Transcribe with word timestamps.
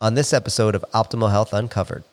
on 0.00 0.14
this 0.14 0.32
episode 0.32 0.74
of 0.74 0.84
Optimal 0.92 1.30
Health 1.30 1.52
Uncovered. 1.52 2.04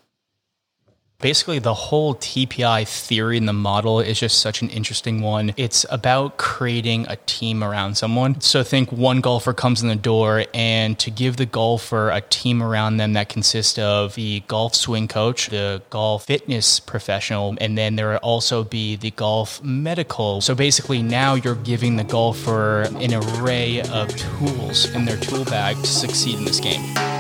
Basically, 1.20 1.60
the 1.60 1.74
whole 1.74 2.16
TPI 2.16 2.86
theory 2.86 3.38
and 3.38 3.48
the 3.48 3.54
model 3.54 4.02
is 4.02 4.20
just 4.20 4.40
such 4.40 4.62
an 4.62 4.70
interesting 4.70 5.22
one. 5.22 5.54
It's 5.56 5.86
about 5.90 6.36
creating 6.36 7.06
a 7.08 7.16
team 7.16 7.64
around 7.64 7.96
someone. 7.96 8.42
So, 8.42 8.62
think 8.62 8.92
one 8.92 9.22
golfer 9.22 9.54
comes 9.54 9.82
in 9.82 9.88
the 9.88 9.96
door, 9.96 10.44
and 10.54 11.00
to 11.00 11.10
give 11.10 11.38
the 11.38 11.46
golfer 11.46 12.10
a 12.10 12.20
team 12.20 12.62
around 12.62 12.98
them 12.98 13.14
that 13.14 13.30
consists 13.30 13.80
of 13.80 14.16
the 14.16 14.42
golf 14.50 14.76
swing 14.76 15.08
coach, 15.08 15.48
the 15.48 15.82
golf 15.90 16.26
fitness 16.26 16.82
professional, 16.82 17.56
and 17.62 17.78
then 17.78 17.96
there 17.96 18.10
will 18.10 18.18
also 18.18 18.66
be 18.66 18.98
the 18.98 19.12
golf 19.12 19.64
medical. 19.64 20.42
So, 20.42 20.54
basically, 20.54 21.02
now 21.02 21.36
you're 21.36 21.56
giving 21.56 21.96
the 21.96 22.04
golfer 22.04 22.82
an 22.82 23.14
array 23.14 23.80
of 23.80 24.14
tools 24.18 24.94
in 24.94 25.06
their 25.06 25.18
tool 25.18 25.46
bag 25.46 25.78
to 25.78 25.88
succeed 25.88 26.38
in 26.38 26.44
this 26.44 26.60
game. 26.60 27.13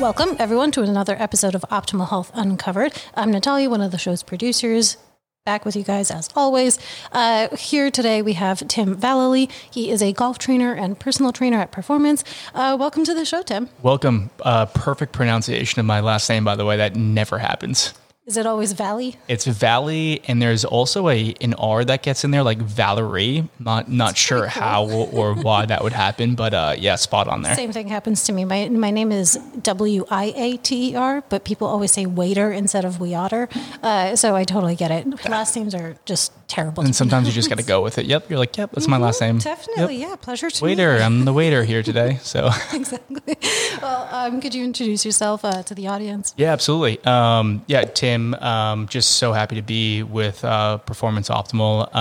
Welcome, 0.00 0.36
everyone, 0.38 0.72
to 0.72 0.82
another 0.82 1.16
episode 1.18 1.54
of 1.54 1.62
Optimal 1.70 2.10
Health 2.10 2.30
Uncovered. 2.34 2.92
I'm 3.14 3.30
Natalia, 3.30 3.70
one 3.70 3.80
of 3.80 3.92
the 3.92 3.98
show's 3.98 4.22
producers. 4.22 4.98
Back 5.46 5.64
with 5.64 5.74
you 5.74 5.84
guys 5.84 6.10
as 6.10 6.28
always. 6.36 6.78
Uh, 7.12 7.54
here 7.56 7.90
today 7.90 8.20
we 8.20 8.34
have 8.34 8.66
Tim 8.68 8.94
Vallely. 8.94 9.50
He 9.70 9.90
is 9.90 10.02
a 10.02 10.12
golf 10.12 10.36
trainer 10.36 10.74
and 10.74 11.00
personal 11.00 11.32
trainer 11.32 11.58
at 11.58 11.72
Performance. 11.72 12.24
Uh, 12.54 12.76
welcome 12.78 13.04
to 13.04 13.14
the 13.14 13.24
show, 13.24 13.40
Tim. 13.40 13.70
Welcome. 13.82 14.28
Uh, 14.42 14.66
perfect 14.66 15.12
pronunciation 15.12 15.80
of 15.80 15.86
my 15.86 16.00
last 16.00 16.28
name, 16.28 16.44
by 16.44 16.56
the 16.56 16.66
way. 16.66 16.76
That 16.76 16.94
never 16.94 17.38
happens. 17.38 17.94
Is 18.26 18.36
it 18.36 18.44
always 18.44 18.72
Valley? 18.72 19.14
It's 19.28 19.44
Valley, 19.44 20.20
and 20.26 20.42
there's 20.42 20.64
also 20.64 21.08
a 21.08 21.32
an 21.40 21.54
R 21.54 21.84
that 21.84 22.02
gets 22.02 22.24
in 22.24 22.32
there, 22.32 22.42
like 22.42 22.58
Valerie. 22.58 23.48
Not 23.60 23.88
not 23.88 24.16
sure 24.16 24.48
cool. 24.48 24.62
how 24.62 24.86
or 25.12 25.34
why 25.34 25.64
that 25.66 25.84
would 25.84 25.92
happen, 25.92 26.34
but 26.34 26.52
uh, 26.52 26.74
yeah, 26.76 26.96
spot 26.96 27.28
on 27.28 27.42
there. 27.42 27.54
Same 27.54 27.70
thing 27.70 27.86
happens 27.86 28.24
to 28.24 28.32
me. 28.32 28.44
My 28.44 28.68
my 28.68 28.90
name 28.90 29.12
is 29.12 29.38
W 29.62 30.06
I 30.10 30.32
A 30.36 30.56
T 30.56 30.90
E 30.90 30.96
R, 30.96 31.22
but 31.28 31.44
people 31.44 31.68
always 31.68 31.92
say 31.92 32.04
waiter 32.04 32.50
instead 32.50 32.84
of 32.84 32.98
we 32.98 33.14
otter. 33.14 33.48
Uh, 33.80 34.16
so 34.16 34.34
I 34.34 34.42
totally 34.42 34.74
get 34.74 34.90
it. 34.90 35.06
Last 35.28 35.54
names 35.54 35.72
are 35.72 35.94
just 36.04 36.32
terrible. 36.56 36.82
And 36.84 36.96
sometimes 36.96 37.26
you 37.28 37.32
just 37.34 37.48
got 37.50 37.58
to 37.58 37.64
go 37.64 37.82
with 37.82 37.98
it. 37.98 38.06
Yep, 38.06 38.30
you're 38.30 38.38
like, 38.38 38.56
yep, 38.56 38.70
that's 38.72 38.88
my 38.88 38.96
last 38.96 39.20
name. 39.20 39.38
Definitely, 39.38 39.98
Yep. 39.98 40.08
yeah. 40.08 40.16
Pleasure 40.16 40.48
to 40.50 40.64
Waiter. 40.64 40.96
I'm 40.96 41.24
the 41.26 41.32
waiter 41.32 41.64
here 41.64 41.82
today. 41.90 42.18
So 42.22 42.48
exactly. 42.72 43.36
Well, 43.82 44.08
um, 44.10 44.40
could 44.40 44.54
you 44.54 44.64
introduce 44.64 45.04
yourself 45.04 45.44
uh, 45.44 45.62
to 45.64 45.74
the 45.74 45.86
audience? 45.88 46.32
yeah, 46.38 46.52
absolutely. 46.52 46.98
Um, 47.04 47.62
yeah, 47.66 47.84
Tim, 47.84 48.34
um, 48.34 48.88
just 48.88 49.12
so 49.12 49.32
happy 49.32 49.56
to 49.56 49.62
be 49.62 50.02
with 50.02 50.44
uh, 50.44 50.78
Performance 50.78 51.28
Optimal. 51.28 51.94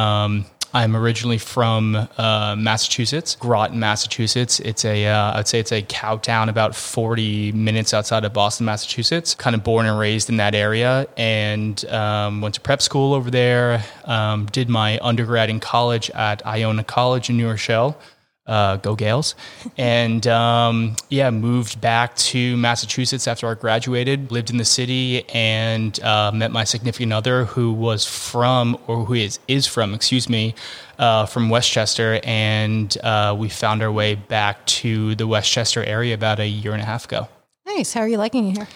I'm 0.75 0.93
originally 0.93 1.37
from 1.37 2.09
uh, 2.17 2.53
Massachusetts, 2.57 3.37
Groton, 3.39 3.79
Massachusetts. 3.79 4.59
It's 4.59 4.83
a, 4.83 5.07
uh, 5.07 5.37
I'd 5.37 5.47
say 5.47 5.61
it's 5.61 5.71
a 5.71 5.81
cow 5.81 6.17
town 6.17 6.49
about 6.49 6.75
40 6.75 7.53
minutes 7.53 7.93
outside 7.93 8.25
of 8.25 8.33
Boston, 8.33 8.65
Massachusetts. 8.65 9.35
Kind 9.35 9.55
of 9.55 9.63
born 9.63 9.85
and 9.85 9.97
raised 9.97 10.29
in 10.29 10.35
that 10.35 10.53
area, 10.53 11.07
and 11.15 11.85
um, 11.85 12.41
went 12.41 12.55
to 12.55 12.61
prep 12.61 12.81
school 12.81 13.13
over 13.13 13.31
there. 13.31 13.85
Um, 14.03 14.47
did 14.47 14.67
my 14.67 14.99
undergrad 15.01 15.49
in 15.49 15.61
college 15.61 16.09
at 16.09 16.45
Iona 16.45 16.83
College 16.83 17.29
in 17.29 17.37
New 17.37 17.47
Rochelle. 17.47 17.97
Uh, 18.47 18.77
go 18.77 18.95
Gaels, 18.95 19.33
and 19.77 20.27
um, 20.27 20.95
yeah, 21.09 21.31
moved 21.31 21.81
back 21.81 22.15
to 22.17 22.55
Massachusetts 22.57 23.27
after 23.27 23.47
I 23.47 23.55
graduated. 23.55 24.31
Lived 24.31 24.51
in 24.51 24.57
the 24.57 24.65
city 24.65 25.27
and 25.29 25.99
uh, 26.03 26.31
met 26.31 26.51
my 26.51 26.63
significant 26.63 27.11
other, 27.11 27.45
who 27.45 27.73
was 27.73 28.05
from 28.05 28.77
or 28.85 29.05
who 29.05 29.15
is 29.15 29.39
is 29.47 29.65
from, 29.65 29.95
excuse 29.95 30.29
me, 30.29 30.53
uh, 30.99 31.25
from 31.25 31.49
Westchester, 31.49 32.19
and 32.23 32.95
uh, 33.03 33.35
we 33.37 33.49
found 33.49 33.81
our 33.81 33.91
way 33.91 34.13
back 34.13 34.63
to 34.67 35.15
the 35.15 35.25
Westchester 35.25 35.83
area 35.83 36.13
about 36.13 36.39
a 36.39 36.47
year 36.47 36.73
and 36.73 36.81
a 36.81 36.85
half 36.85 37.05
ago. 37.05 37.27
Nice. 37.65 37.93
How 37.93 38.01
are 38.01 38.07
you 38.07 38.17
liking 38.17 38.49
it 38.49 38.57
here? 38.57 38.67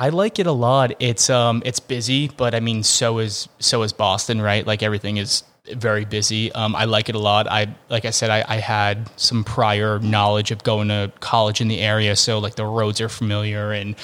I 0.00 0.08
like 0.08 0.38
it 0.38 0.46
a 0.46 0.52
lot. 0.52 0.92
It's 0.98 1.28
um 1.28 1.62
it's 1.66 1.78
busy, 1.78 2.28
but 2.28 2.54
I 2.54 2.60
mean 2.60 2.82
so 2.82 3.18
is 3.18 3.48
so 3.58 3.82
is 3.82 3.92
Boston, 3.92 4.40
right? 4.40 4.66
Like 4.66 4.82
everything 4.82 5.18
is 5.18 5.42
very 5.74 6.04
busy. 6.04 6.52
Um, 6.52 6.74
I 6.76 6.84
like 6.84 7.08
it 7.08 7.14
a 7.14 7.18
lot. 7.18 7.46
I 7.46 7.74
like 7.88 8.04
I 8.04 8.10
said, 8.10 8.30
I, 8.30 8.44
I 8.48 8.56
had 8.56 9.10
some 9.16 9.44
prior 9.44 9.98
knowledge 9.98 10.50
of 10.50 10.62
going 10.62 10.88
to 10.88 11.12
college 11.20 11.60
in 11.60 11.68
the 11.68 11.80
area, 11.80 12.16
so 12.16 12.38
like 12.38 12.54
the 12.54 12.66
roads 12.66 13.00
are 13.00 13.08
familiar, 13.08 13.72
and 13.72 13.96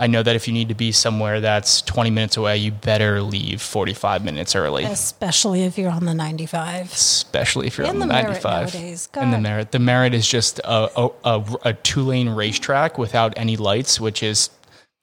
I 0.00 0.06
know 0.06 0.22
that 0.22 0.34
if 0.34 0.48
you 0.48 0.54
need 0.54 0.68
to 0.70 0.74
be 0.74 0.92
somewhere 0.92 1.42
that's 1.42 1.82
20 1.82 2.08
minutes 2.08 2.38
away, 2.38 2.56
you 2.56 2.72
better 2.72 3.20
leave 3.20 3.60
45 3.60 4.24
minutes 4.24 4.56
early. 4.56 4.84
Especially 4.84 5.64
if 5.64 5.76
you're 5.76 5.90
on 5.90 6.06
the 6.06 6.14
95. 6.14 6.86
Especially 6.86 7.66
if 7.66 7.76
you're 7.76 7.86
And 7.86 7.96
on 8.02 8.08
the, 8.08 8.14
the 8.14 8.22
95 8.22 8.74
and 8.74 8.94
the 8.94 9.08
God. 9.12 9.42
Merritt. 9.42 9.72
The 9.72 9.78
Merritt 9.78 10.14
is 10.14 10.26
just 10.26 10.58
a, 10.60 10.90
a, 10.98 11.10
a, 11.24 11.56
a 11.64 11.72
two 11.74 12.00
lane 12.00 12.30
racetrack 12.30 12.96
without 12.96 13.34
any 13.36 13.58
lights, 13.58 14.00
which 14.00 14.22
is 14.22 14.48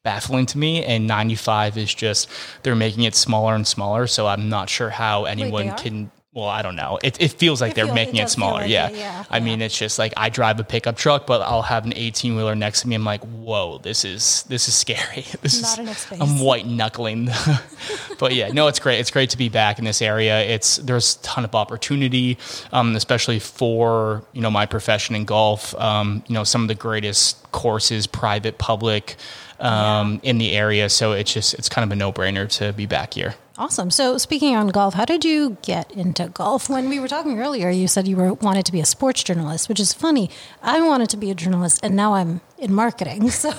baffling 0.08 0.46
to 0.48 0.58
me. 0.58 0.86
And 0.86 1.06
95 1.06 1.78
is 1.78 1.94
just 1.94 2.30
they're 2.64 2.76
making 2.76 3.04
it 3.04 3.14
smaller 3.14 3.54
and 3.56 3.68
smaller. 3.68 4.08
So 4.08 4.26
I'm 4.26 4.48
not 4.48 4.70
sure 4.70 4.90
how 4.90 5.26
anyone 5.26 5.70
are? 5.70 5.78
can. 5.78 6.12
Well, 6.34 6.46
I 6.46 6.62
don't 6.62 6.76
know. 6.76 7.00
It, 7.04 7.20
it 7.20 7.32
feels 7.32 7.62
like 7.62 7.72
It 7.72 7.76
they're 7.78 7.86
feel- 7.86 7.96
making 7.96 8.18
it 8.18 8.26
it, 8.26 8.30
smaller. 8.30 8.62
like 8.62 8.70
yeah. 8.70 8.90
yeah, 8.92 9.26
I 9.32 9.40
yeah. 9.40 9.44
mean, 9.44 9.60
it's 9.60 9.76
just 9.76 9.98
like 9.98 10.14
I 10.16 10.30
drive 10.30 10.60
a 10.60 10.64
pickup 10.64 10.96
truck, 10.96 11.26
but 11.26 11.42
I'll 11.42 11.64
have 11.64 11.84
an 11.86 11.94
18 11.96 12.36
wheeler 12.36 12.54
next 12.56 12.82
to 12.82 12.88
me. 12.88 12.94
I'm 12.94 13.04
like, 13.04 13.24
whoa, 13.24 13.80
this 13.80 14.06
is 14.06 14.44
this 14.44 14.68
is 14.68 14.76
scary. 14.76 15.26
This 15.42 15.62
Not 15.64 15.80
is. 15.90 16.08
I'm 16.22 16.40
white 16.40 16.68
knuckling. 16.68 17.30
but 18.20 18.36
yeah, 18.36 18.50
no, 18.50 18.68
it's 18.68 18.80
great. 18.80 19.00
It's 19.00 19.10
great 19.12 19.32
to 19.32 19.38
be 19.38 19.50
back 19.50 19.80
in 19.80 19.86
this 19.86 20.00
area. 20.02 20.40
It's 20.44 20.78
there's 20.78 21.16
a 21.18 21.20
ton 21.24 21.44
of 21.44 21.56
opportunity, 21.56 22.38
um, 22.72 22.96
especially 22.96 23.40
for 23.40 24.24
you 24.34 24.42
know 24.42 24.52
my 24.52 24.68
profession 24.68 25.16
in 25.16 25.26
golf. 25.26 25.74
Um, 25.76 26.24
you 26.28 26.36
know, 26.36 26.44
some 26.44 26.62
of 26.62 26.68
the 26.68 26.76
greatest 26.76 27.52
courses, 27.52 28.06
private, 28.06 28.60
public, 28.60 29.16
um, 29.60 30.20
in 30.24 30.38
the 30.38 30.52
area. 30.54 30.90
So 30.90 31.12
it's 31.14 31.34
just 31.34 31.54
it's 31.56 31.70
kind 31.70 31.84
of 31.84 31.92
a 31.92 31.96
no 31.96 32.12
brainer 32.12 32.48
to 32.58 32.74
be 32.74 32.86
back 32.86 33.14
here. 33.14 33.36
Awesome. 33.60 33.90
So, 33.90 34.20
speaking 34.20 34.56
on 34.56 34.68
golf, 34.68 34.94
how 34.94 35.04
did 35.06 35.26
you 35.26 35.58
get 35.64 35.90
into 35.92 36.28
golf? 36.28 36.70
When 36.70 36.90
we 36.90 37.00
were 37.00 37.08
talking 37.08 37.40
earlier, 37.40 37.72
you 37.72 37.88
said 37.88 38.08
you 38.08 38.16
were 38.16 38.36
wanted 38.36 38.68
to 38.68 38.72
be 38.72 38.80
a 38.82 38.86
sports 38.86 39.24
journalist, 39.24 39.68
which 39.68 39.80
is 39.80 39.94
funny. 39.94 40.30
I 40.62 40.80
wanted 40.80 41.10
to 41.10 41.18
be 41.18 41.32
a 41.32 41.34
journalist, 41.34 41.80
and 41.82 41.96
now 41.96 42.14
I'm 42.14 42.42
in 42.60 42.72
marketing. 42.72 43.32
So 43.38 43.50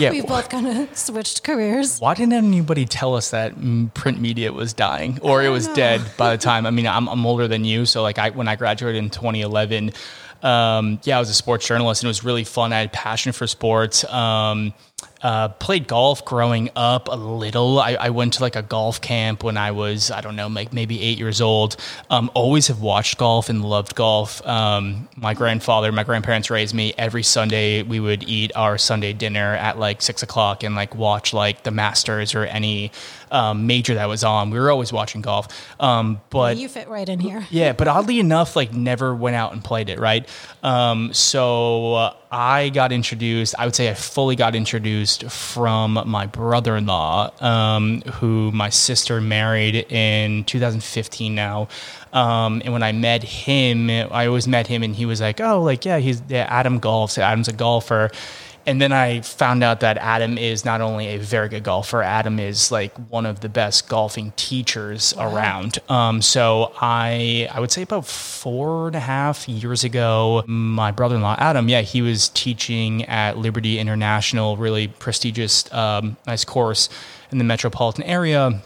Yeah. 0.00 0.10
we 0.10 0.22
both 0.22 0.48
kind 0.48 0.66
of 0.66 0.98
switched 0.98 1.44
careers. 1.44 2.00
Why 2.00 2.14
didn't 2.14 2.32
anybody 2.32 2.84
tell 2.84 3.14
us 3.14 3.30
that 3.30 3.52
print 3.94 4.20
media 4.20 4.52
was 4.52 4.72
dying 4.72 5.20
or 5.22 5.40
it 5.44 5.50
was 5.50 5.68
dead 5.68 6.00
by 6.16 6.34
the 6.34 6.42
time? 6.42 6.66
I 6.66 6.72
mean, 6.72 6.88
I'm, 6.88 7.08
I'm 7.08 7.24
older 7.24 7.46
than 7.46 7.64
you, 7.64 7.86
so 7.86 8.02
like 8.02 8.18
I 8.18 8.30
when 8.30 8.48
I 8.48 8.56
graduated 8.56 9.04
in 9.04 9.08
2011, 9.10 9.92
um, 10.42 10.98
yeah, 11.04 11.16
I 11.16 11.20
was 11.20 11.30
a 11.30 11.34
sports 11.34 11.64
journalist 11.64 12.02
and 12.02 12.08
it 12.08 12.10
was 12.10 12.24
really 12.24 12.42
fun. 12.44 12.72
I 12.72 12.80
had 12.80 12.92
passion 12.92 13.30
for 13.30 13.46
sports. 13.46 14.02
Um, 14.12 14.74
uh, 15.24 15.48
played 15.48 15.88
golf 15.88 16.22
growing 16.26 16.68
up 16.76 17.08
a 17.08 17.16
little. 17.16 17.78
I, 17.78 17.94
I 17.94 18.10
went 18.10 18.34
to 18.34 18.42
like 18.42 18.56
a 18.56 18.62
golf 18.62 19.00
camp 19.00 19.42
when 19.42 19.56
I 19.56 19.70
was, 19.70 20.10
I 20.10 20.20
don't 20.20 20.36
know, 20.36 20.48
like 20.48 20.74
maybe 20.74 21.00
eight 21.00 21.16
years 21.16 21.40
old. 21.40 21.76
Um, 22.10 22.30
always 22.34 22.68
have 22.68 22.82
watched 22.82 23.16
golf 23.16 23.48
and 23.48 23.64
loved 23.64 23.94
golf. 23.94 24.46
Um, 24.46 25.08
my 25.16 25.32
grandfather, 25.32 25.90
my 25.92 26.04
grandparents 26.04 26.50
raised 26.50 26.74
me. 26.74 26.92
Every 26.98 27.22
Sunday 27.22 27.82
we 27.82 28.00
would 28.00 28.22
eat 28.24 28.52
our 28.54 28.76
Sunday 28.76 29.14
dinner 29.14 29.54
at 29.54 29.78
like 29.78 30.02
six 30.02 30.22
o'clock 30.22 30.62
and 30.62 30.74
like 30.74 30.94
watch 30.94 31.32
like 31.32 31.62
the 31.62 31.70
Masters 31.70 32.34
or 32.34 32.44
any 32.44 32.92
um, 33.30 33.66
major 33.66 33.94
that 33.94 34.06
was 34.06 34.24
on. 34.24 34.50
We 34.50 34.58
were 34.60 34.70
always 34.70 34.92
watching 34.92 35.22
golf. 35.22 35.48
Um, 35.80 36.20
but 36.28 36.58
you 36.58 36.68
fit 36.68 36.88
right 36.88 37.08
in 37.08 37.18
here. 37.18 37.46
yeah, 37.50 37.72
but 37.72 37.88
oddly 37.88 38.20
enough, 38.20 38.56
like 38.56 38.74
never 38.74 39.14
went 39.14 39.36
out 39.36 39.54
and 39.54 39.64
played 39.64 39.88
it, 39.88 39.98
right? 39.98 40.28
Um, 40.62 41.14
so 41.14 41.94
uh, 41.94 42.14
I 42.30 42.68
got 42.68 42.92
introduced, 42.92 43.54
I 43.58 43.64
would 43.64 43.74
say 43.74 43.88
I 43.88 43.94
fully 43.94 44.36
got 44.36 44.54
introduced 44.54 45.13
from 45.22 46.02
my 46.06 46.26
brother 46.26 46.76
in 46.76 46.86
law, 46.86 47.30
um, 47.42 48.02
who 48.14 48.50
my 48.52 48.68
sister 48.68 49.20
married 49.20 49.74
in 49.90 50.44
2015 50.44 51.34
now. 51.34 51.68
Um, 52.12 52.62
and 52.64 52.72
when 52.72 52.82
I 52.82 52.92
met 52.92 53.22
him, 53.22 53.90
I 53.90 54.26
always 54.26 54.46
met 54.46 54.66
him 54.66 54.82
and 54.82 54.94
he 54.94 55.06
was 55.06 55.20
like, 55.20 55.40
oh, 55.40 55.62
like, 55.62 55.84
yeah, 55.84 55.98
he's 55.98 56.22
yeah, 56.28 56.46
Adam 56.48 56.80
golfs. 56.80 57.18
Adam's 57.18 57.48
a 57.48 57.52
golfer. 57.52 58.10
And 58.66 58.80
then 58.80 58.92
I 58.92 59.20
found 59.20 59.62
out 59.62 59.80
that 59.80 59.98
Adam 59.98 60.38
is 60.38 60.64
not 60.64 60.80
only 60.80 61.08
a 61.08 61.18
very 61.18 61.48
good 61.48 61.64
golfer, 61.64 62.02
Adam 62.02 62.38
is 62.38 62.72
like 62.72 62.94
one 63.10 63.26
of 63.26 63.40
the 63.40 63.48
best 63.48 63.88
golfing 63.88 64.32
teachers 64.36 65.14
around. 65.18 65.78
Um, 65.88 66.22
so 66.22 66.72
I, 66.80 67.48
I 67.52 67.60
would 67.60 67.70
say 67.70 67.82
about 67.82 68.06
four 68.06 68.86
and 68.86 68.96
a 68.96 69.00
half 69.00 69.48
years 69.48 69.84
ago, 69.84 70.44
my 70.46 70.90
brother-in-law 70.90 71.36
Adam, 71.38 71.68
yeah, 71.68 71.82
he 71.82 72.02
was 72.02 72.30
teaching 72.30 73.04
at 73.04 73.36
Liberty 73.36 73.78
International, 73.78 74.56
really 74.56 74.88
prestigious, 74.88 75.72
um, 75.72 76.16
nice 76.26 76.44
course 76.44 76.88
in 77.30 77.38
the 77.38 77.44
metropolitan 77.44 78.04
area 78.04 78.62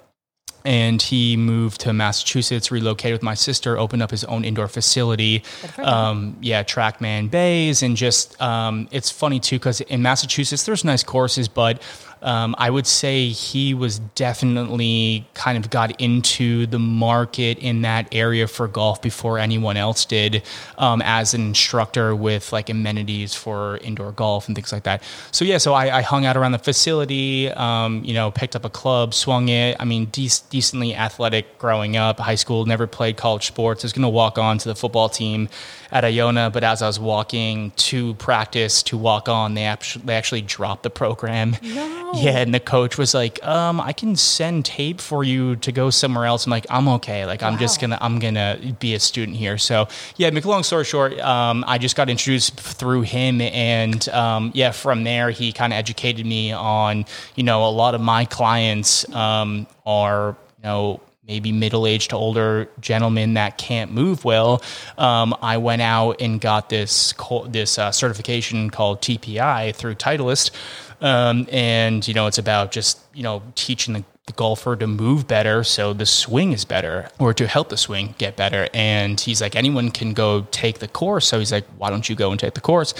and 0.64 1.00
he 1.00 1.36
moved 1.36 1.80
to 1.82 1.92
Massachusetts, 1.92 2.70
relocated 2.70 3.14
with 3.14 3.22
my 3.22 3.34
sister, 3.34 3.78
opened 3.78 4.02
up 4.02 4.10
his 4.10 4.24
own 4.24 4.44
indoor 4.44 4.68
facility. 4.68 5.42
Um, 5.78 6.36
yeah, 6.40 6.62
Trackman 6.62 7.30
Bays, 7.30 7.82
and 7.82 7.96
just 7.96 8.40
um, 8.40 8.88
it's 8.90 9.10
funny 9.10 9.40
too 9.40 9.56
because 9.56 9.80
in 9.82 10.02
Massachusetts 10.02 10.64
there's 10.64 10.84
nice 10.84 11.02
courses, 11.02 11.48
but 11.48 11.82
Um, 12.22 12.54
I 12.58 12.70
would 12.70 12.86
say 12.86 13.28
he 13.28 13.74
was 13.74 13.98
definitely 13.98 15.26
kind 15.34 15.56
of 15.56 15.70
got 15.70 16.00
into 16.00 16.66
the 16.66 16.78
market 16.78 17.58
in 17.58 17.82
that 17.82 18.08
area 18.12 18.46
for 18.48 18.68
golf 18.68 19.00
before 19.02 19.38
anyone 19.38 19.76
else 19.76 20.04
did 20.04 20.42
um, 20.76 21.02
as 21.04 21.34
an 21.34 21.42
instructor 21.42 22.14
with 22.14 22.52
like 22.52 22.68
amenities 22.70 23.34
for 23.34 23.78
indoor 23.78 24.12
golf 24.12 24.48
and 24.48 24.56
things 24.56 24.72
like 24.72 24.84
that. 24.84 25.02
So 25.30 25.44
yeah, 25.44 25.58
so 25.58 25.74
I, 25.74 25.98
I 25.98 26.02
hung 26.02 26.26
out 26.26 26.36
around 26.36 26.52
the 26.52 26.58
facility, 26.58 27.50
um, 27.52 28.02
you 28.04 28.14
know, 28.14 28.30
picked 28.30 28.56
up 28.56 28.64
a 28.64 28.70
club, 28.70 29.14
swung 29.14 29.48
it. 29.48 29.76
I 29.78 29.84
mean, 29.84 30.06
de- 30.06 30.28
decently 30.50 30.94
athletic 30.94 31.58
growing 31.58 31.96
up, 31.96 32.18
high 32.18 32.34
school, 32.34 32.64
never 32.66 32.86
played 32.86 33.16
college 33.16 33.46
sports. 33.46 33.84
I 33.84 33.86
was 33.86 33.92
going 33.92 34.02
to 34.02 34.08
walk 34.08 34.38
on 34.38 34.58
to 34.58 34.68
the 34.68 34.74
football 34.74 35.08
team 35.08 35.48
at 35.90 36.04
Iona, 36.04 36.50
but 36.50 36.64
as 36.64 36.82
I 36.82 36.86
was 36.86 37.00
walking 37.00 37.70
to 37.76 38.14
practice 38.14 38.82
to 38.84 38.98
walk 38.98 39.28
on, 39.28 39.54
they 39.54 39.64
actually, 39.64 40.04
they 40.04 40.14
actually 40.14 40.42
dropped 40.42 40.82
the 40.82 40.90
program. 40.90 41.56
No. 41.62 42.07
Yeah, 42.14 42.38
and 42.38 42.54
the 42.54 42.60
coach 42.60 42.96
was 42.96 43.14
like, 43.14 43.44
um, 43.44 43.80
I 43.80 43.92
can 43.92 44.16
send 44.16 44.64
tape 44.64 45.00
for 45.00 45.24
you 45.24 45.56
to 45.56 45.72
go 45.72 45.90
somewhere 45.90 46.26
else. 46.26 46.46
I'm 46.46 46.50
like, 46.50 46.66
I'm 46.70 46.88
okay. 46.88 47.26
Like, 47.26 47.42
I'm 47.42 47.58
just 47.58 47.80
gonna, 47.80 47.98
I'm 48.00 48.18
gonna 48.18 48.58
be 48.78 48.94
a 48.94 49.00
student 49.00 49.36
here. 49.36 49.58
So, 49.58 49.88
yeah, 50.16 50.30
make 50.30 50.44
a 50.44 50.48
long 50.48 50.62
story 50.62 50.84
short, 50.84 51.18
um, 51.20 51.64
I 51.66 51.78
just 51.78 51.96
got 51.96 52.08
introduced 52.08 52.58
through 52.58 53.02
him, 53.02 53.40
and 53.40 54.08
um, 54.10 54.52
yeah, 54.54 54.70
from 54.70 55.04
there 55.04 55.30
he 55.30 55.52
kind 55.52 55.72
of 55.72 55.78
educated 55.78 56.24
me 56.24 56.52
on, 56.52 57.04
you 57.34 57.42
know, 57.42 57.66
a 57.66 57.70
lot 57.70 57.94
of 57.94 58.00
my 58.00 58.24
clients 58.24 59.08
um, 59.14 59.66
are, 59.86 60.36
you 60.58 60.64
know. 60.64 61.00
Maybe 61.26 61.52
middle-aged 61.52 62.08
to 62.08 62.16
older 62.16 62.70
gentlemen 62.80 63.34
that 63.34 63.58
can't 63.58 63.92
move 63.92 64.24
well. 64.24 64.62
Um, 64.96 65.36
I 65.42 65.58
went 65.58 65.82
out 65.82 66.22
and 66.22 66.40
got 66.40 66.70
this 66.70 67.12
this 67.48 67.76
uh, 67.76 67.92
certification 67.92 68.70
called 68.70 69.02
TPI 69.02 69.74
through 69.74 69.96
Titleist, 69.96 70.52
um, 71.00 71.46
and 71.50 72.06
you 72.06 72.14
know 72.14 72.26
it's 72.26 72.38
about 72.38 72.70
just 72.72 73.00
you 73.14 73.22
know 73.22 73.42
teaching 73.54 73.94
the, 73.94 74.04
the 74.26 74.32
golfer 74.34 74.76
to 74.76 74.86
move 74.86 75.26
better 75.26 75.64
so 75.64 75.92
the 75.92 76.04
swing 76.04 76.52
is 76.52 76.64
better 76.64 77.08
or 77.18 77.32
to 77.32 77.46
help 77.46 77.70
the 77.70 77.76
swing 77.76 78.14
get 78.18 78.36
better 78.36 78.68
and 78.74 79.20
he's 79.20 79.40
like 79.40 79.56
anyone 79.56 79.90
can 79.90 80.12
go 80.12 80.46
take 80.50 80.80
the 80.80 80.88
course 80.88 81.26
so 81.26 81.38
he's 81.38 81.50
like 81.52 81.64
why 81.78 81.88
don't 81.88 82.08
you 82.08 82.14
go 82.16 82.30
and 82.30 82.38
take 82.38 82.54
the 82.54 82.60
course 82.60 82.92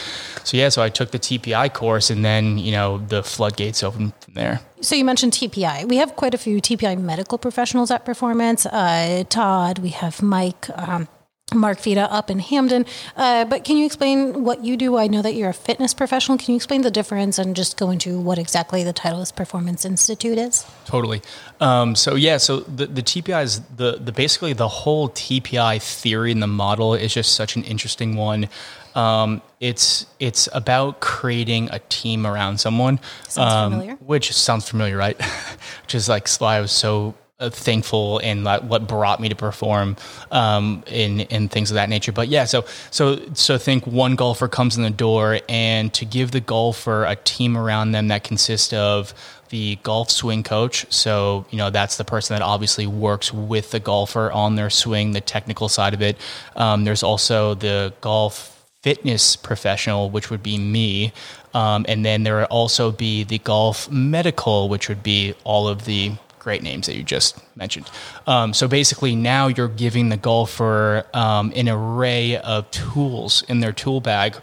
so 0.45 0.57
yeah 0.57 0.69
so 0.71 0.83
i 0.83 0.89
took 0.89 1.11
the 1.11 1.19
tpi 1.19 1.69
course 1.69 2.09
and 2.09 2.25
then 2.25 2.57
you 2.57 2.73
know 2.73 2.99
the 3.09 3.23
floodgates 3.23 3.83
opened 3.83 4.13
from 4.21 4.35
there 4.35 4.61
So 4.81 4.95
you 4.95 5.05
mentioned 5.05 5.33
TPI. 5.33 5.89
We 5.89 5.97
have 5.97 6.15
quite 6.15 6.35
a 6.35 6.39
few 6.39 6.61
TPI 6.61 6.97
medical 7.01 7.37
professionals 7.37 7.91
at 7.91 8.05
Performance. 8.05 8.65
Uh, 8.65 9.25
Todd, 9.29 9.81
we 9.81 9.89
have 9.89 10.23
Mike, 10.23 10.71
um, 10.77 11.09
Mark 11.55 11.81
Vita 11.81 12.11
up 12.13 12.31
in 12.31 12.39
Hamden. 12.39 12.85
Uh, 13.17 13.45
but 13.45 13.65
can 13.65 13.77
you 13.77 13.87
explain 13.87 14.45
what 14.45 14.65
you 14.65 14.77
do? 14.77 14.97
I 14.97 15.07
know 15.07 15.23
that 15.23 15.35
you're 15.35 15.49
a 15.51 15.55
fitness 15.55 15.95
professional. 15.95 16.39
Can 16.39 16.53
you 16.53 16.57
explain 16.57 16.83
the 16.83 16.91
difference 16.91 17.39
and 17.39 17.57
just 17.57 17.77
go 17.77 17.91
into 17.91 18.21
what 18.21 18.39
exactly 18.39 18.83
the 18.85 18.93
Titleist 18.93 19.35
Performance 19.35 19.85
Institute 19.85 20.39
is? 20.39 20.67
Totally. 20.85 21.23
Um, 21.61 21.95
so 21.95 22.15
yeah, 22.15 22.37
so 22.37 22.61
the, 22.61 22.87
the 22.87 23.03
TPI 23.03 23.43
is 23.43 23.61
the, 23.77 23.93
the 23.99 24.13
basically 24.13 24.53
the 24.53 24.69
whole 24.69 25.09
TPI 25.09 25.83
theory 25.83 26.33
and 26.33 26.43
the 26.43 26.47
model 26.47 26.95
is 26.95 27.15
just 27.15 27.35
such 27.35 27.57
an 27.57 27.65
interesting 27.65 28.17
one. 28.17 28.49
Um, 28.95 29.43
it's 29.61 30.07
it's 30.19 30.49
about 30.53 31.01
creating 31.01 31.69
a 31.73 31.79
team 31.89 32.27
around 32.27 32.59
someone, 32.59 32.99
Sounds 33.29 33.53
um, 33.53 33.73
familiar. 33.73 33.95
which 33.97 34.33
sounds 34.33 34.69
familiar, 34.69 34.97
right? 34.97 35.21
which 35.83 35.95
is 35.95 36.09
like 36.09 36.29
why 36.39 36.57
I 36.57 36.61
was 36.61 36.73
so 36.73 37.15
thankful 37.41 38.19
and 38.19 38.43
like 38.43 38.63
what 38.63 38.89
brought 38.89 39.21
me 39.21 39.29
to 39.29 39.37
perform 39.37 39.97
um, 40.33 40.83
in 40.89 41.21
in 41.21 41.49
things 41.49 41.71
of 41.71 41.77
that 41.77 41.89
nature. 41.89 42.13
But 42.13 42.29
yeah, 42.29 42.45
so 42.45 42.65
so 42.91 43.21
so 43.35 43.59
think 43.59 43.87
one 43.87 44.17
golfer 44.17 44.49
comes 44.49 44.77
in 44.77 44.83
the 44.83 44.91
door, 44.91 45.41
and 45.49 45.93
to 45.95 46.05
give 46.05 46.33
the 46.33 46.41
golfer 46.41 47.05
a 47.05 47.17
team 47.17 47.57
around 47.57 47.93
them 47.93 48.09
that 48.09 48.25
consists 48.25 48.73
of 48.73 49.15
the 49.51 49.79
golf 49.83 50.11
swing 50.11 50.43
coach. 50.43 50.85
So, 50.93 51.47
you 51.51 51.57
know, 51.57 51.71
that's 51.71 51.97
the 51.97 52.05
person 52.05 52.35
that 52.35 52.43
obviously 52.43 52.87
works 52.87 53.33
with 53.33 53.71
the 53.71 53.81
golfer 53.81 54.31
on 54.31 54.57
their 54.57 54.69
swing, 54.69 55.13
the 55.13 55.23
technical 55.23 55.71
side 55.71 55.95
of 55.95 56.03
it. 56.03 56.19
Um, 56.55 56.85
there's 56.85 57.03
also 57.03 57.55
the 57.55 57.95
golf 58.03 58.63
fitness 58.83 59.37
professional, 59.37 60.11
which 60.11 60.31
would 60.31 60.43
be 60.43 60.59
me. 60.59 61.13
Um, 61.55 61.87
and 61.89 62.05
then 62.05 62.25
there 62.25 62.37
would 62.37 62.45
also 62.45 62.93
be 62.93 63.25
the 63.25 63.39
golf 63.39 63.91
medical, 63.91 64.69
which 64.69 64.89
would 64.89 65.03
be 65.03 65.35
all 65.45 65.67
of 65.67 65.87
the 65.87 66.13
great 66.49 66.63
names 66.63 66.87
that 66.87 66.97
you 66.97 67.03
just 67.03 67.37
mentioned. 67.57 67.91
Um, 68.27 68.55
so 68.55 68.69
basically, 68.69 69.15
now 69.15 69.49
you're 69.49 69.69
giving 69.69 70.09
the 70.09 70.17
golfer 70.17 71.05
um, 71.13 71.53
an 71.55 71.69
array 71.69 72.39
of 72.39 72.71
tools 72.71 73.45
in 73.49 73.61
their 73.61 73.73
tool 73.73 74.01
bag 74.01 74.35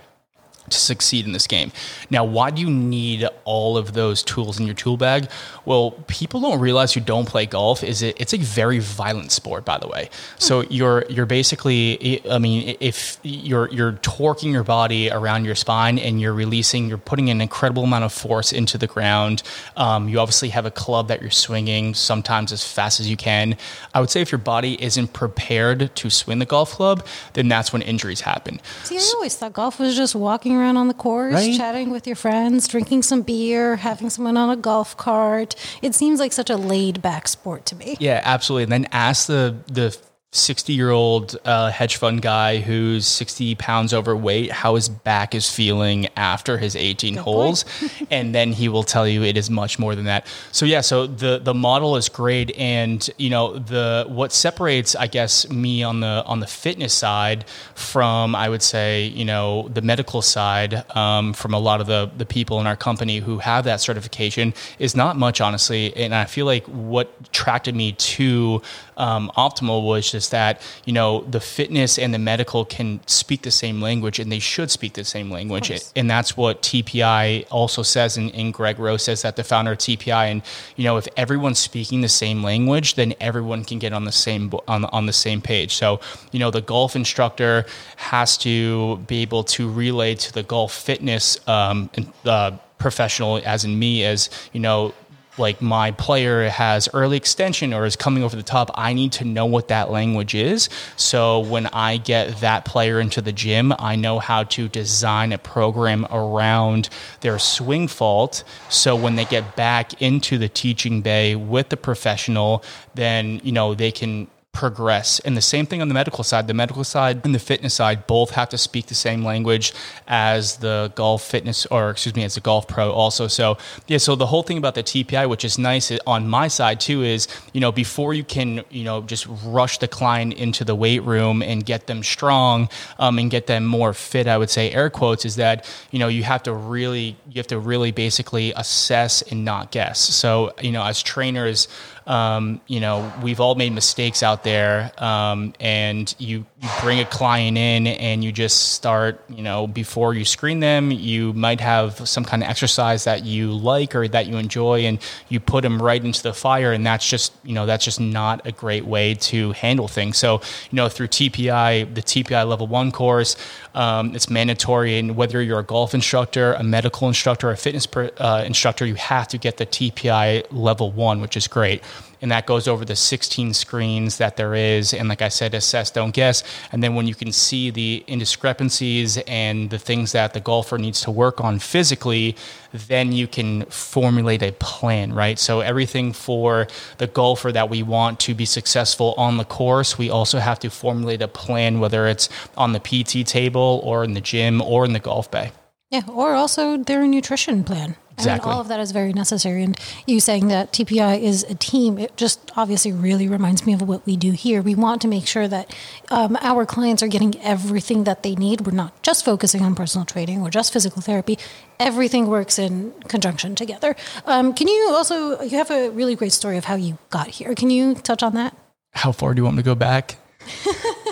to 0.70 0.78
succeed 0.78 1.26
in 1.26 1.32
this 1.32 1.48
game. 1.48 1.72
Now, 2.10 2.24
why 2.24 2.52
do 2.52 2.62
you 2.62 2.70
need 2.70 3.28
all 3.44 3.78
of 3.78 3.94
those 3.94 4.24
tools 4.24 4.60
in 4.60 4.66
your 4.66 4.76
tool 4.76 4.98
bag? 4.98 5.30
Well, 5.66 5.92
people 6.08 6.40
don't 6.42 6.60
realize 6.60 6.94
who 6.94 7.00
don't 7.00 7.28
play 7.28 7.46
golf 7.46 7.84
is 7.84 8.02
it 8.02 8.20
it's 8.20 8.34
a 8.34 8.38
very 8.38 8.80
violent 8.80 9.32
sport 9.32 9.66
by 9.66 9.78
the 9.78 9.88
way. 9.88 10.10
So 10.38 10.62
you're 10.64 11.06
you're 11.10 11.26
basically 11.26 12.22
I 12.30 12.38
mean 12.38 12.78
if 12.80 13.18
you're 13.24 13.70
you're 13.72 13.94
torquing 13.94 14.52
your 14.52 14.64
body 14.64 15.10
around 15.10 15.46
your 15.46 15.56
spine 15.56 15.98
and 16.00 16.20
you're 16.20 16.34
releasing 16.34 16.88
you're 16.88 16.98
putting 16.98 17.30
an 17.30 17.42
incredible 17.42 17.84
amount 17.84 18.04
of 18.04 18.14
force 18.14 18.52
into 18.52 18.78
the 18.78 18.88
ground. 18.88 19.44
Um, 19.78 20.10
you 20.10 20.20
obviously 20.20 20.50
have 20.50 20.66
a 20.66 20.72
club 20.72 21.08
that 21.08 21.22
you're 21.22 21.32
swinging 21.32 21.94
sometimes 21.94 22.52
as 22.52 22.66
fast 22.66 23.00
as 23.00 23.10
you 23.10 23.18
can. 23.18 23.58
I 23.94 24.00
would 24.00 24.10
say 24.10 24.22
if 24.22 24.32
your 24.32 24.40
body 24.40 24.82
isn't 24.82 25.14
prepared 25.14 25.96
to 25.96 26.10
swing 26.10 26.40
the 26.40 26.46
golf 26.46 26.72
club, 26.72 27.06
then 27.34 27.48
that's 27.48 27.72
when 27.72 27.82
injuries 27.82 28.22
happen. 28.22 28.60
See, 28.84 28.98
I 28.98 29.12
always 29.16 29.36
thought 29.36 29.54
golf 29.54 29.80
was 29.80 29.96
just 29.96 30.16
walking 30.16 30.55
around 30.56 30.78
on 30.78 30.88
the 30.88 30.94
course, 30.94 31.34
Right? 31.34 31.56
chatting 31.58 31.90
with 31.92 32.08
your 32.08 32.16
friends, 32.16 32.68
drinking 32.68 33.04
some 33.04 33.22
beer, 33.22 33.76
having 33.76 34.10
someone 34.10 34.38
on 34.38 34.50
a 34.50 34.56
golf 34.56 34.96
cart. 34.98 35.56
It 35.82 35.96
seems 35.96 36.20
like 36.20 36.32
such 36.34 36.50
a 36.50 36.58
laid 36.58 37.02
back 37.02 37.28
sport 37.28 37.66
to 37.68 37.76
me. 37.76 37.98
Yeah, 38.00 38.22
absolutely. 38.24 38.64
And 38.64 38.72
then 38.72 38.88
ask 38.92 39.28
the 39.28 39.56
the 39.68 39.98
sixty 40.36 40.74
year 40.74 40.92
old 40.92 41.38
uh, 41.46 41.70
hedge 41.70 41.98
fund 41.98 42.22
guy 42.22 42.58
who's 42.58 43.08
sixty 43.08 43.56
pounds 43.56 43.94
overweight 43.94 44.52
how 44.52 44.76
his 44.76 44.90
back 44.90 45.34
is 45.34 45.50
feeling 45.50 46.08
after 46.16 46.58
his 46.58 46.76
eighteen 46.76 47.16
holes, 47.16 47.66
and 48.12 48.36
then 48.36 48.52
he 48.52 48.70
will 48.70 48.84
tell 48.84 49.08
you 49.08 49.24
it 49.24 49.38
is 49.38 49.50
much 49.50 49.80
more 49.80 49.96
than 49.96 50.06
that. 50.06 50.28
So 50.52 50.66
yeah, 50.66 50.82
so 50.82 51.08
the 51.08 51.40
the 51.40 51.54
model 51.54 51.96
is 51.96 52.10
great, 52.10 52.56
and 52.58 53.08
you 53.18 53.30
know 53.30 53.58
the 53.58 54.06
what 54.08 54.32
separates 54.32 54.96
I 54.96 55.08
guess 55.08 55.50
me 55.50 55.84
on 55.84 56.00
the 56.02 56.24
on 56.26 56.40
the 56.40 56.48
fitness 56.48 56.94
side 56.94 57.46
from 57.76 58.36
I 58.36 58.50
would 58.50 58.64
say 58.64 59.06
you 59.08 59.26
know 59.26 59.70
the 59.70 59.82
medical 59.82 60.22
side 60.22 60.84
um, 60.96 61.34
from 61.34 61.54
a 61.54 61.60
lot 61.60 61.82
of 61.82 61.88
the 61.88 62.12
the 62.18 62.26
people 62.26 62.60
in 62.60 62.68
our 62.68 62.76
company 62.76 63.20
who 63.20 63.40
have 63.40 63.66
that 63.66 63.82
certification 63.82 64.54
is 64.80 64.96
not 64.96 65.18
much 65.18 65.42
honestly, 65.42 65.96
and 65.96 66.14
I 66.14 66.26
feel 66.26 66.46
like 66.46 66.66
what 66.66 67.14
attracted 67.26 67.76
me 67.76 67.94
to 67.94 68.62
um, 68.98 69.32
Optimal 69.38 69.84
was 69.84 70.12
just 70.12 70.32
that 70.32 70.62
you 70.86 70.94
know 70.94 71.22
the 71.24 71.40
fitness 71.40 71.98
and 71.98 72.14
the 72.14 72.20
medical 72.20 72.66
can 72.66 73.00
speak 73.08 73.42
the 73.42 73.52
same 73.52 73.82
language, 73.82 74.20
and 74.20 74.32
they 74.32 74.40
should 74.40 74.72
speak 74.72 74.94
the 74.94 75.04
same 75.04 75.30
language, 75.32 75.70
and 75.96 76.10
that's 76.10 76.38
what 76.38 76.62
TPI 76.62 77.46
also 77.52 77.82
says. 77.82 78.18
And, 78.18 78.34
and 78.36 78.54
Greg 78.54 78.80
Rose 78.80 79.04
says 79.04 79.22
that 79.24 79.36
the 79.36 79.44
founder 79.44 79.74
of 79.74 79.78
TPI, 79.80 80.32
and 80.32 80.42
you 80.76 80.84
know 80.84 80.98
if 80.98 81.08
everyone's 81.18 81.60
speaking 81.60 82.02
the 82.02 82.10
same 82.10 82.44
language, 82.44 82.96
then 82.96 83.14
everyone 83.20 83.64
can 83.64 83.80
get 83.80 83.94
on 83.94 84.06
the 84.06 84.12
same 84.12 84.52
on 84.68 84.84
the, 84.84 84.92
on 84.92 85.06
the 85.06 85.14
same 85.14 85.42
page. 85.42 85.76
So 85.76 86.00
you 86.32 86.40
know 86.40 86.52
the 86.52 86.62
golf 86.62 86.96
instructor 86.96 87.66
has 87.98 88.38
to 88.40 88.98
be 89.08 89.22
able 89.22 89.44
to 89.44 89.70
relay 89.70 90.16
to 90.16 90.34
the 90.34 90.44
golf 90.44 90.74
fitness 90.74 91.38
um, 91.48 91.90
uh, 92.26 92.52
professional, 92.78 93.42
as 93.46 93.66
in 93.66 93.80
me, 93.80 94.04
as 94.04 94.30
you 94.54 94.60
know 94.60 94.94
like 95.38 95.62
my 95.62 95.92
player 95.92 96.50
has 96.50 96.88
early 96.94 97.18
extension 97.18 97.74
or 97.74 97.86
is 97.86 97.96
coming 97.96 98.24
over 98.24 98.36
the 98.36 98.44
top, 98.44 98.72
I 98.76 98.94
need 98.94 99.12
to 99.14 99.26
know 99.26 99.46
what 99.46 99.68
that 99.68 99.92
language 99.92 100.36
is. 100.36 100.70
So 100.96 101.40
when 101.40 101.68
I 101.68 101.98
get 101.98 102.40
that 102.42 102.66
player 102.66 103.00
into 103.00 103.22
the 103.22 103.32
gym, 103.32 103.74
I 103.80 103.96
know 103.96 104.20
how 104.20 104.44
to 104.44 104.68
design 104.68 105.32
a 105.32 105.38
program 105.38 106.06
around 106.12 106.90
their 107.22 107.40
swing 107.40 107.88
fault. 107.88 108.44
So 108.70 108.96
when 108.96 109.16
they 109.16 109.26
get 109.26 109.56
back 109.56 110.02
into 110.02 110.38
the 110.38 110.50
teaching 110.50 111.02
bay 111.02 111.36
with 111.36 111.70
the 111.70 111.78
professional, 111.78 112.64
then, 112.94 113.42
you 113.44 113.52
know, 113.52 113.76
they 113.76 113.92
can 113.92 114.28
progress. 114.56 115.20
And 115.20 115.36
the 115.36 115.42
same 115.42 115.66
thing 115.66 115.82
on 115.82 115.90
the 115.90 115.94
medical 115.94 116.24
side. 116.24 116.48
The 116.48 116.54
medical 116.54 116.84
side 116.84 117.24
and 117.26 117.36
the 117.36 117.40
fitness 117.40 117.74
side 117.76 118.08
both 118.08 118.32
have 118.32 118.50
to 118.50 118.58
speak 118.58 118.88
the 118.88 118.96
same 118.96 119.24
language 119.24 119.74
as 120.08 120.58
the 120.58 120.92
golf 120.96 121.24
fitness, 121.24 121.66
or 121.68 121.92
excuse 121.92 122.16
me, 122.16 122.24
as 122.24 122.36
the 122.36 122.42
golf 122.42 122.68
pro 122.68 122.92
also. 122.92 123.28
So 123.28 123.58
yeah, 123.88 123.98
so 123.98 124.16
the 124.16 124.26
whole 124.26 124.44
thing 124.44 124.58
about 124.58 124.74
the 124.74 124.84
TPI, 124.84 125.30
which 125.30 125.46
is 125.46 125.60
nice 125.60 125.92
on 126.08 126.28
my 126.28 126.48
side 126.48 126.80
too, 126.80 127.04
is 127.04 127.28
you 127.54 127.60
know 127.62 127.72
before 127.72 128.14
you 128.14 128.24
can 128.24 128.64
you 128.70 128.86
know 128.86 129.02
just 129.02 129.28
rush 129.44 129.78
the 129.78 129.88
client 129.88 130.34
into 130.34 130.64
the 130.64 130.74
weight 130.74 131.04
room 131.04 131.44
and 131.44 131.66
get 131.66 131.88
them 131.88 132.02
strong 132.02 132.70
um, 132.98 133.20
and 133.20 133.30
get 133.30 133.48
them 133.48 133.66
more 133.66 133.94
fit, 133.94 134.26
I 134.28 134.38
would 134.38 134.50
say 134.50 134.72
air 134.72 134.90
quotes 134.90 135.26
is 135.26 135.36
that 135.36 135.70
you 135.92 136.00
know 136.00 136.08
you 136.08 136.24
have 136.24 136.44
to 136.44 136.54
really 136.54 137.18
you 137.28 137.40
have 137.40 137.48
to 137.48 137.60
really 137.60 137.92
basically 137.92 138.54
assess 138.56 139.22
and 139.22 139.44
not 139.44 139.72
guess. 139.72 140.00
So 140.00 140.54
you 140.62 140.72
know 140.72 140.84
as 140.84 141.04
trainers 141.04 141.68
um, 142.08 142.62
you 142.68 142.80
know, 142.80 143.12
we've 143.24 143.40
all 143.40 143.56
made 143.56 143.74
mistakes 143.74 144.22
out 144.22 144.44
there, 144.44 144.92
um, 145.00 145.54
and 145.60 146.14
you 146.20 146.46
you 146.62 146.70
bring 146.82 147.00
a 147.00 147.06
client 147.06 147.58
in 147.58 147.88
and 147.88 148.24
you 148.24 148.32
just 148.32 148.74
start, 148.74 149.24
you 149.30 149.42
know, 149.42 149.66
before 149.68 150.14
you 150.14 150.24
screen 150.26 150.60
them, 150.60 150.92
you 150.92 151.34
might 151.34 151.60
have 151.62 152.08
some 152.08 152.24
kind 152.24 152.44
of 152.44 152.50
exercise 152.50 153.04
that 153.06 153.24
you 153.26 153.52
like 153.52 153.96
or 153.96 154.08
that 154.08 154.28
you 154.28 154.38
enjoy, 154.38 154.82
and 154.82 155.00
you 155.30 155.40
put 155.40 155.64
them 155.64 155.82
right 155.82 156.04
into 156.04 156.22
the 156.22 156.34
fire, 156.34 156.72
and 156.74 156.86
that's 156.86 157.08
just, 157.08 157.34
you 157.44 157.54
know, 157.54 157.66
that's 157.66 157.84
just 157.84 158.00
not 158.00 158.46
a 158.46 158.52
great 158.52 158.86
way 158.86 159.16
to 159.16 159.52
handle 159.54 159.88
things. 159.88 160.18
So, 160.18 160.42
you 160.70 160.76
know, 160.76 160.90
through 160.90 161.08
TPI, 161.08 161.94
the 161.96 162.02
TPI 162.02 162.48
level 162.48 162.68
one 162.68 162.92
course, 162.92 163.36
um, 163.74 164.14
it's 164.16 164.30
mandatory, 164.30 165.00
and 165.00 165.16
whether 165.16 165.42
you're 165.42 165.60
a 165.60 165.64
golf 165.64 165.96
instructor, 165.96 166.54
a 166.54 166.64
medical 166.64 167.08
instructor, 167.08 167.50
a 167.50 167.58
fitness 167.58 167.88
per, 167.88 168.12
uh, 168.18 168.44
instructor, 168.46 168.86
you 168.86 168.96
have 168.96 169.28
to 169.30 169.40
get 169.40 169.58
the 169.58 169.66
TPI 169.66 170.46
level 170.52 170.92
one, 170.92 171.20
which 171.20 171.36
is 171.36 171.48
great 171.48 171.84
and 172.22 172.32
that 172.32 172.46
goes 172.46 172.68
over 172.68 172.86
the 172.86 172.96
16 172.96 173.54
screens 173.54 174.18
that 174.18 174.38
there 174.38 174.56
is 174.56 174.94
and 174.94 175.10
like 175.10 175.22
i 175.22 175.30
said 175.30 175.54
assess 175.54 175.92
don't 175.92 176.14
guess. 176.14 176.44
And 176.72 176.84
then 176.84 176.96
when 176.96 177.08
you 177.08 177.16
can 177.16 177.32
see 177.32 177.70
the 177.70 178.04
indiscrepancies 178.08 179.22
and 179.28 179.70
the 179.70 179.80
things 179.80 180.12
that 180.12 180.34
the 180.34 180.40
golfer 180.40 180.78
needs 180.78 181.02
to 181.02 181.12
work 181.12 181.42
on 181.42 181.60
physically 181.60 182.36
then 182.72 183.14
you 183.14 183.28
can 183.28 183.66
formulate 183.66 184.44
a 184.44 184.52
plan 184.54 185.14
right? 185.14 185.40
So 185.40 185.62
everything 185.62 186.14
for 186.14 186.68
the 186.98 187.08
golfer 187.08 187.52
that 187.52 187.70
we 187.70 187.84
want 187.84 188.20
to 188.22 188.34
be 188.34 188.46
successful 188.46 189.14
on 189.18 189.38
the 189.38 189.46
course 189.46 189.98
we 189.98 190.10
also 190.10 190.40
have 190.40 190.60
to 190.60 190.70
formulate 190.70 191.22
a 191.22 191.28
plan 191.28 191.80
whether 191.80 192.08
it's 192.08 192.30
on 192.58 192.74
the 192.74 192.80
pt 192.80 193.26
table 193.28 193.82
or 193.84 194.04
in 194.04 194.14
the 194.14 194.22
gym 194.22 194.62
or 194.62 194.86
in 194.86 194.94
the 194.94 195.00
golf 195.00 195.30
bay 195.32 195.52
yeah, 195.96 196.14
or 196.14 196.34
also 196.34 196.78
their 196.78 197.06
nutrition 197.08 197.64
plan. 197.64 197.96
Exactly. 198.18 198.32
I 198.32 198.46
mean, 198.46 198.56
all 198.56 198.62
of 198.62 198.70
that 198.70 198.80
is 198.80 198.92
very 198.94 199.12
necessary. 199.12 199.62
And 199.62 199.78
you 200.08 200.22
saying 200.22 200.48
that 200.48 200.72
TPI 200.72 201.22
is 201.22 201.44
a 201.44 201.56
team, 201.56 201.98
it 201.98 202.16
just 202.16 202.50
obviously 202.56 202.94
really 202.94 203.28
reminds 203.28 203.66
me 203.66 203.74
of 203.74 203.82
what 203.82 204.06
we 204.06 204.16
do 204.16 204.32
here. 204.32 204.62
We 204.62 204.74
want 204.74 205.02
to 205.02 205.10
make 205.10 205.28
sure 205.28 205.50
that 205.50 205.76
um, 206.10 206.38
our 206.40 206.66
clients 206.66 207.04
are 207.04 207.10
getting 207.10 207.38
everything 207.42 208.06
that 208.06 208.24
they 208.24 208.34
need. 208.36 208.62
We're 208.62 208.72
not 208.72 209.04
just 209.04 209.26
focusing 209.26 209.64
on 209.64 209.76
personal 209.76 210.06
training 210.06 210.42
or 210.42 210.50
just 210.50 210.72
physical 210.72 211.02
therapy. 211.02 211.38
Everything 211.78 212.28
works 212.28 212.58
in 212.58 212.94
conjunction 213.10 213.54
together. 213.54 213.98
Um, 214.26 214.54
can 214.54 214.70
you 214.70 214.92
also, 214.94 215.42
you 215.42 215.58
have 215.58 215.70
a 215.70 215.90
really 215.90 216.16
great 216.16 216.32
story 216.32 216.58
of 216.58 216.64
how 216.64 216.76
you 216.76 216.98
got 217.10 217.28
here. 217.28 217.54
Can 217.54 217.70
you 217.70 217.96
touch 217.96 218.24
on 218.24 218.34
that? 218.36 218.56
how 218.96 219.12
far 219.12 219.34
do 219.34 219.40
you 219.40 219.44
want 219.44 219.58
me 219.58 219.62
to 219.62 219.66
go 219.66 219.76
back 219.76 220.16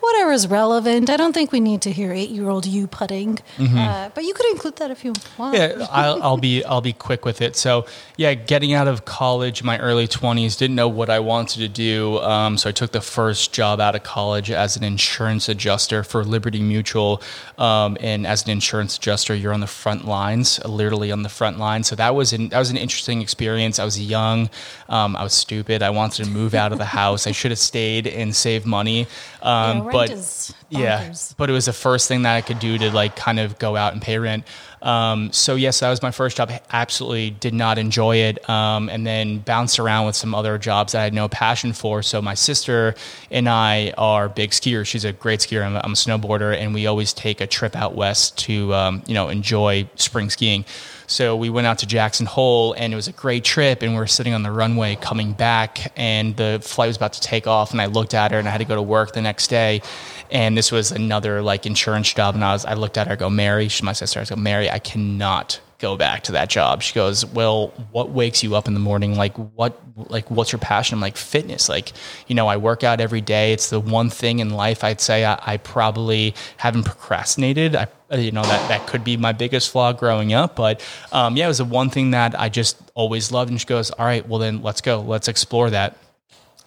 Whatever 0.00 0.32
is 0.32 0.46
relevant. 0.48 1.10
I 1.10 1.16
don't 1.16 1.32
think 1.32 1.52
we 1.52 1.60
need 1.60 1.82
to 1.82 1.90
hear 1.90 2.12
eight-year-old 2.12 2.64
you 2.66 2.86
putting, 2.86 3.38
uh, 3.58 4.10
but 4.14 4.24
you 4.24 4.34
could 4.34 4.46
include 4.52 4.76
that 4.76 4.90
if 4.90 5.04
you 5.04 5.12
want. 5.36 5.56
Mm-hmm. 5.56 5.80
Yeah, 5.80 5.86
I'll, 5.90 6.22
I'll 6.22 6.36
be 6.36 6.64
I'll 6.64 6.80
be 6.80 6.92
quick 6.92 7.24
with 7.24 7.42
it. 7.42 7.56
So 7.56 7.86
yeah, 8.16 8.34
getting 8.34 8.72
out 8.72 8.86
of 8.88 9.04
college, 9.04 9.62
my 9.62 9.78
early 9.78 10.06
twenties, 10.06 10.56
didn't 10.56 10.76
know 10.76 10.88
what 10.88 11.10
I 11.10 11.18
wanted 11.18 11.58
to 11.58 11.68
do. 11.68 12.18
Um, 12.20 12.56
so 12.56 12.68
I 12.68 12.72
took 12.72 12.92
the 12.92 13.00
first 13.00 13.52
job 13.52 13.80
out 13.80 13.94
of 13.96 14.02
college 14.04 14.50
as 14.50 14.76
an 14.76 14.84
insurance 14.84 15.48
adjuster 15.48 16.02
for 16.04 16.24
Liberty 16.24 16.60
Mutual. 16.60 17.20
Um, 17.58 17.96
and 18.00 18.26
as 18.26 18.44
an 18.44 18.50
insurance 18.50 18.96
adjuster, 18.96 19.34
you're 19.34 19.52
on 19.52 19.60
the 19.60 19.66
front 19.66 20.06
lines, 20.06 20.64
literally 20.64 21.10
on 21.10 21.22
the 21.22 21.28
front 21.28 21.58
lines. 21.58 21.88
So 21.88 21.96
that 21.96 22.14
was 22.14 22.32
an 22.32 22.50
that 22.50 22.58
was 22.58 22.70
an 22.70 22.76
interesting 22.76 23.22
experience. 23.22 23.78
I 23.78 23.84
was 23.84 24.00
young, 24.00 24.50
um, 24.88 25.16
I 25.16 25.22
was 25.24 25.32
stupid. 25.32 25.82
I 25.82 25.90
wanted 25.90 26.24
to 26.24 26.30
move 26.30 26.54
out 26.54 26.72
of 26.72 26.78
the 26.78 26.84
house. 26.84 27.26
I 27.26 27.32
should 27.32 27.50
have 27.50 27.58
stayed 27.58 28.06
and 28.06 28.34
saved 28.36 28.66
money. 28.66 29.06
Um, 29.42 29.76
Yeah, 29.78 29.84
rent 29.84 29.92
but 29.96 30.52
yeah, 30.70 31.12
but 31.36 31.50
it 31.50 31.52
was 31.52 31.66
the 31.66 31.72
first 31.72 32.08
thing 32.08 32.22
that 32.22 32.34
I 32.34 32.40
could 32.40 32.58
do 32.58 32.78
to 32.78 32.90
like 32.90 33.16
kind 33.16 33.38
of 33.38 33.58
go 33.58 33.76
out 33.76 33.92
and 33.92 34.02
pay 34.02 34.18
rent. 34.18 34.44
Um, 34.82 35.32
so 35.32 35.54
yes, 35.54 35.80
that 35.80 35.90
was 35.90 36.02
my 36.02 36.10
first 36.10 36.36
job. 36.36 36.50
Absolutely 36.70 37.30
did 37.30 37.54
not 37.54 37.78
enjoy 37.78 38.16
it, 38.16 38.48
um, 38.48 38.88
and 38.88 39.06
then 39.06 39.38
bounced 39.38 39.78
around 39.78 40.06
with 40.06 40.16
some 40.16 40.34
other 40.34 40.58
jobs 40.58 40.92
that 40.92 41.00
I 41.00 41.04
had 41.04 41.14
no 41.14 41.28
passion 41.28 41.72
for. 41.72 42.02
So 42.02 42.22
my 42.22 42.34
sister 42.34 42.94
and 43.30 43.48
I 43.48 43.92
are 43.98 44.28
big 44.28 44.50
skiers. 44.50 44.86
She's 44.86 45.04
a 45.04 45.12
great 45.12 45.40
skier. 45.40 45.64
I'm 45.64 45.76
a, 45.76 45.80
I'm 45.82 45.92
a 45.92 45.96
snowboarder, 45.96 46.56
and 46.56 46.74
we 46.74 46.86
always 46.86 47.12
take 47.12 47.40
a 47.40 47.46
trip 47.46 47.74
out 47.74 47.94
west 47.94 48.38
to 48.38 48.72
um, 48.74 49.02
you 49.06 49.14
know 49.14 49.28
enjoy 49.28 49.88
spring 49.96 50.30
skiing. 50.30 50.64
So 51.06 51.36
we 51.36 51.50
went 51.50 51.66
out 51.66 51.78
to 51.78 51.86
Jackson 51.86 52.26
Hole 52.26 52.72
and 52.72 52.92
it 52.92 52.96
was 52.96 53.08
a 53.08 53.12
great 53.12 53.44
trip. 53.44 53.82
And 53.82 53.92
we 53.92 53.98
were 53.98 54.06
sitting 54.06 54.34
on 54.34 54.42
the 54.42 54.50
runway 54.50 54.96
coming 54.96 55.32
back, 55.32 55.92
and 55.96 56.36
the 56.36 56.60
flight 56.62 56.88
was 56.88 56.96
about 56.96 57.12
to 57.14 57.20
take 57.20 57.46
off. 57.46 57.72
And 57.72 57.80
I 57.80 57.86
looked 57.86 58.14
at 58.14 58.32
her 58.32 58.38
and 58.38 58.48
I 58.48 58.50
had 58.50 58.58
to 58.58 58.64
go 58.64 58.74
to 58.74 58.82
work 58.82 59.12
the 59.12 59.22
next 59.22 59.48
day. 59.48 59.82
And 60.30 60.56
this 60.56 60.72
was 60.72 60.92
another 60.92 61.42
like 61.42 61.66
insurance 61.66 62.12
job. 62.12 62.34
And 62.34 62.44
I 62.44 62.52
was, 62.52 62.64
I 62.64 62.74
looked 62.74 62.98
at 62.98 63.06
her, 63.06 63.12
I 63.12 63.16
go, 63.16 63.30
Mary, 63.30 63.68
she's 63.68 63.82
my 63.82 63.92
sister. 63.92 64.20
I 64.20 64.24
go, 64.24 64.36
Mary, 64.36 64.70
I 64.70 64.78
cannot 64.78 65.60
go 65.78 65.96
back 65.96 66.22
to 66.24 66.32
that 66.32 66.48
job. 66.48 66.82
She 66.82 66.94
goes, 66.94 67.26
well, 67.26 67.68
what 67.92 68.10
wakes 68.10 68.42
you 68.42 68.54
up 68.54 68.66
in 68.66 68.74
the 68.74 68.80
morning? 68.80 69.14
Like 69.14 69.36
what, 69.36 69.80
like 70.08 70.30
what's 70.30 70.52
your 70.52 70.58
passion? 70.58 70.94
I'm 70.94 71.00
like 71.00 71.16
fitness. 71.16 71.68
Like, 71.68 71.92
you 72.26 72.34
know, 72.34 72.46
I 72.48 72.56
work 72.56 72.82
out 72.84 73.00
every 73.00 73.20
day. 73.20 73.52
It's 73.52 73.70
the 73.70 73.80
one 73.80 74.10
thing 74.10 74.38
in 74.38 74.50
life 74.50 74.84
I'd 74.84 75.00
say 75.00 75.24
I, 75.24 75.38
I 75.42 75.56
probably 75.58 76.34
haven't 76.56 76.84
procrastinated. 76.84 77.76
I, 77.76 77.88
you 78.16 78.32
know, 78.32 78.42
that, 78.42 78.68
that 78.68 78.86
could 78.86 79.04
be 79.04 79.16
my 79.16 79.32
biggest 79.32 79.70
flaw 79.70 79.92
growing 79.92 80.32
up. 80.32 80.56
But 80.56 80.82
um, 81.12 81.36
yeah, 81.36 81.44
it 81.44 81.48
was 81.48 81.58
the 81.58 81.64
one 81.64 81.90
thing 81.90 82.12
that 82.12 82.38
I 82.38 82.48
just 82.48 82.78
always 82.94 83.30
loved. 83.30 83.50
And 83.50 83.60
she 83.60 83.66
goes, 83.66 83.90
all 83.90 84.06
right, 84.06 84.26
well 84.26 84.38
then 84.38 84.62
let's 84.62 84.80
go. 84.80 85.00
Let's 85.00 85.28
explore 85.28 85.70
that. 85.70 85.98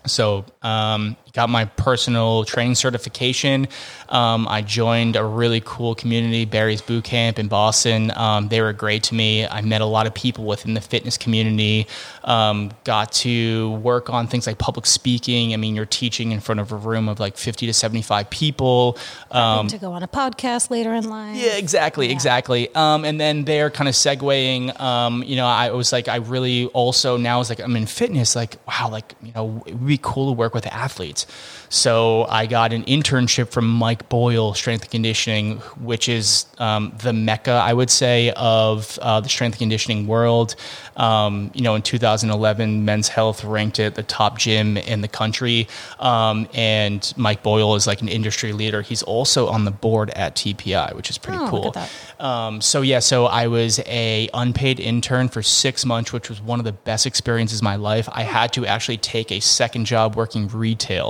So, 0.06 0.46
um, 0.62 1.18
got 1.34 1.50
my 1.50 1.66
personal 1.66 2.44
training 2.44 2.76
certification. 2.76 3.68
Um, 4.10 4.48
I 4.48 4.62
joined 4.62 5.16
a 5.16 5.24
really 5.24 5.62
cool 5.64 5.96
community, 5.96 6.46
Barry's 6.46 6.82
Boot 6.82 7.04
Camp 7.04 7.38
in 7.38 7.48
Boston. 7.48 8.12
Um, 8.16 8.48
they 8.48 8.62
were 8.62 8.74
great 8.74 9.04
to 9.04 9.16
me. 9.16 9.46
I 9.46 9.62
met 9.62 9.82
a 9.82 9.86
lot 9.86 10.08
of 10.08 10.14
people 10.14 10.46
within 10.46 10.74
the 10.74 10.82
fitness 10.82 11.18
community. 11.18 11.88
Um, 12.24 12.72
got 12.84 13.12
to 13.14 13.72
work 13.78 14.10
on 14.10 14.28
things 14.28 14.48
like 14.48 14.58
public 14.58 14.86
speaking. 14.86 15.54
I 15.54 15.58
mean, 15.58 15.76
you're 15.76 15.86
teaching 15.86 16.32
in 16.32 16.40
front 16.40 16.60
of 16.60 16.72
a 16.72 16.76
room 16.76 17.08
of 17.08 17.20
like 17.20 17.38
50 17.38 17.68
to 17.68 17.74
75 17.74 18.30
people. 18.30 18.98
Um, 19.32 19.68
to 19.68 19.78
go 19.78 19.92
on 19.92 20.04
a 20.04 20.08
podcast 20.08 20.70
later 20.70 20.94
in 20.94 21.10
life. 21.10 21.38
yeah, 21.38 21.58
exactly, 21.58 22.12
exactly. 22.12 22.74
Um, 22.76 23.06
and 23.06 23.20
then 23.20 23.46
they're 23.46 23.70
kind 23.70 23.88
of 23.88 23.96
segueing. 23.96 24.80
Um, 24.80 25.24
you 25.24 25.36
know, 25.36 25.46
I 25.46 25.72
was 25.72 25.92
like, 25.92 26.08
I 26.08 26.18
really 26.18 26.66
also 26.68 27.18
now 27.18 27.40
is 27.40 27.50
like 27.50 27.60
I'm 27.60 27.76
in 27.76 27.86
fitness. 27.86 28.36
Like, 28.36 28.58
wow, 28.68 28.90
like 28.92 29.14
you 29.22 29.32
know, 29.34 29.64
it 29.66 29.74
would 29.74 29.88
be 29.88 30.00
cool 30.02 30.32
to 30.32 30.34
work 30.34 30.54
with 30.54 30.66
athletes. 30.68 31.26
So 31.70 32.26
I 32.28 32.48
got 32.48 32.74
an 32.74 32.84
internship 32.86 33.52
from 33.52 33.68
Mike 33.68 34.10
Boyle, 34.10 34.56
Strength 34.56 34.84
and 34.84 34.92
Conditioning, 34.92 35.58
which 35.80 36.10
is 36.10 36.48
um, 36.58 36.94
the 37.04 37.14
mecca, 37.14 37.52
I 37.52 37.74
would 37.74 37.92
say, 37.92 38.32
of 38.36 38.98
uh, 39.02 39.20
the 39.22 39.30
strength 39.30 39.54
and 39.54 39.60
conditioning 39.60 40.08
world. 40.08 40.56
Um, 40.98 41.52
you 41.54 41.62
know, 41.62 41.76
in 41.76 41.84
2011, 41.84 42.86
Men's 42.86 43.08
Health 43.08 43.44
ranked 43.44 43.80
it 43.80 43.96
the 43.96 44.04
top 44.04 44.40
gym 44.40 44.78
in 44.78 45.02
the 45.02 45.08
country, 45.08 45.68
um, 46.00 46.50
and 46.54 47.14
Mike 47.16 47.44
Boyle 47.44 47.76
is 47.76 47.86
like 47.88 48.02
an 48.02 48.10
industry 48.10 48.52
leader. 48.52 48.82
He's 48.82 49.04
also 49.04 49.48
on 49.48 49.66
the 49.66 49.72
board 49.72 50.10
at 50.12 50.36
TPI, 50.36 50.96
which 50.96 51.10
is 51.10 51.18
pretty 51.18 51.40
Oh, 51.40 51.48
cool. 51.50 51.76
Um, 52.20 52.62
so 52.62 52.82
yeah, 52.82 53.00
so 53.00 53.28
I 53.28 53.48
was 53.48 53.80
a 53.86 54.30
unpaid 54.34 54.80
intern 54.80 55.30
for 55.30 55.42
six 55.42 55.86
months, 55.86 56.12
which 56.12 56.30
was 56.30 56.42
one 56.42 56.60
of 56.60 56.66
the 56.66 56.74
best 56.74 57.06
experiences 57.06 57.60
of 57.60 57.64
my 57.64 57.76
life. 57.76 58.10
I 58.12 58.24
had 58.24 58.52
to 58.54 58.66
actually 58.66 58.98
take 58.98 59.32
a 59.32 59.40
second 59.40 59.86
job 59.86 60.16
working 60.16 60.48
retail 60.50 61.09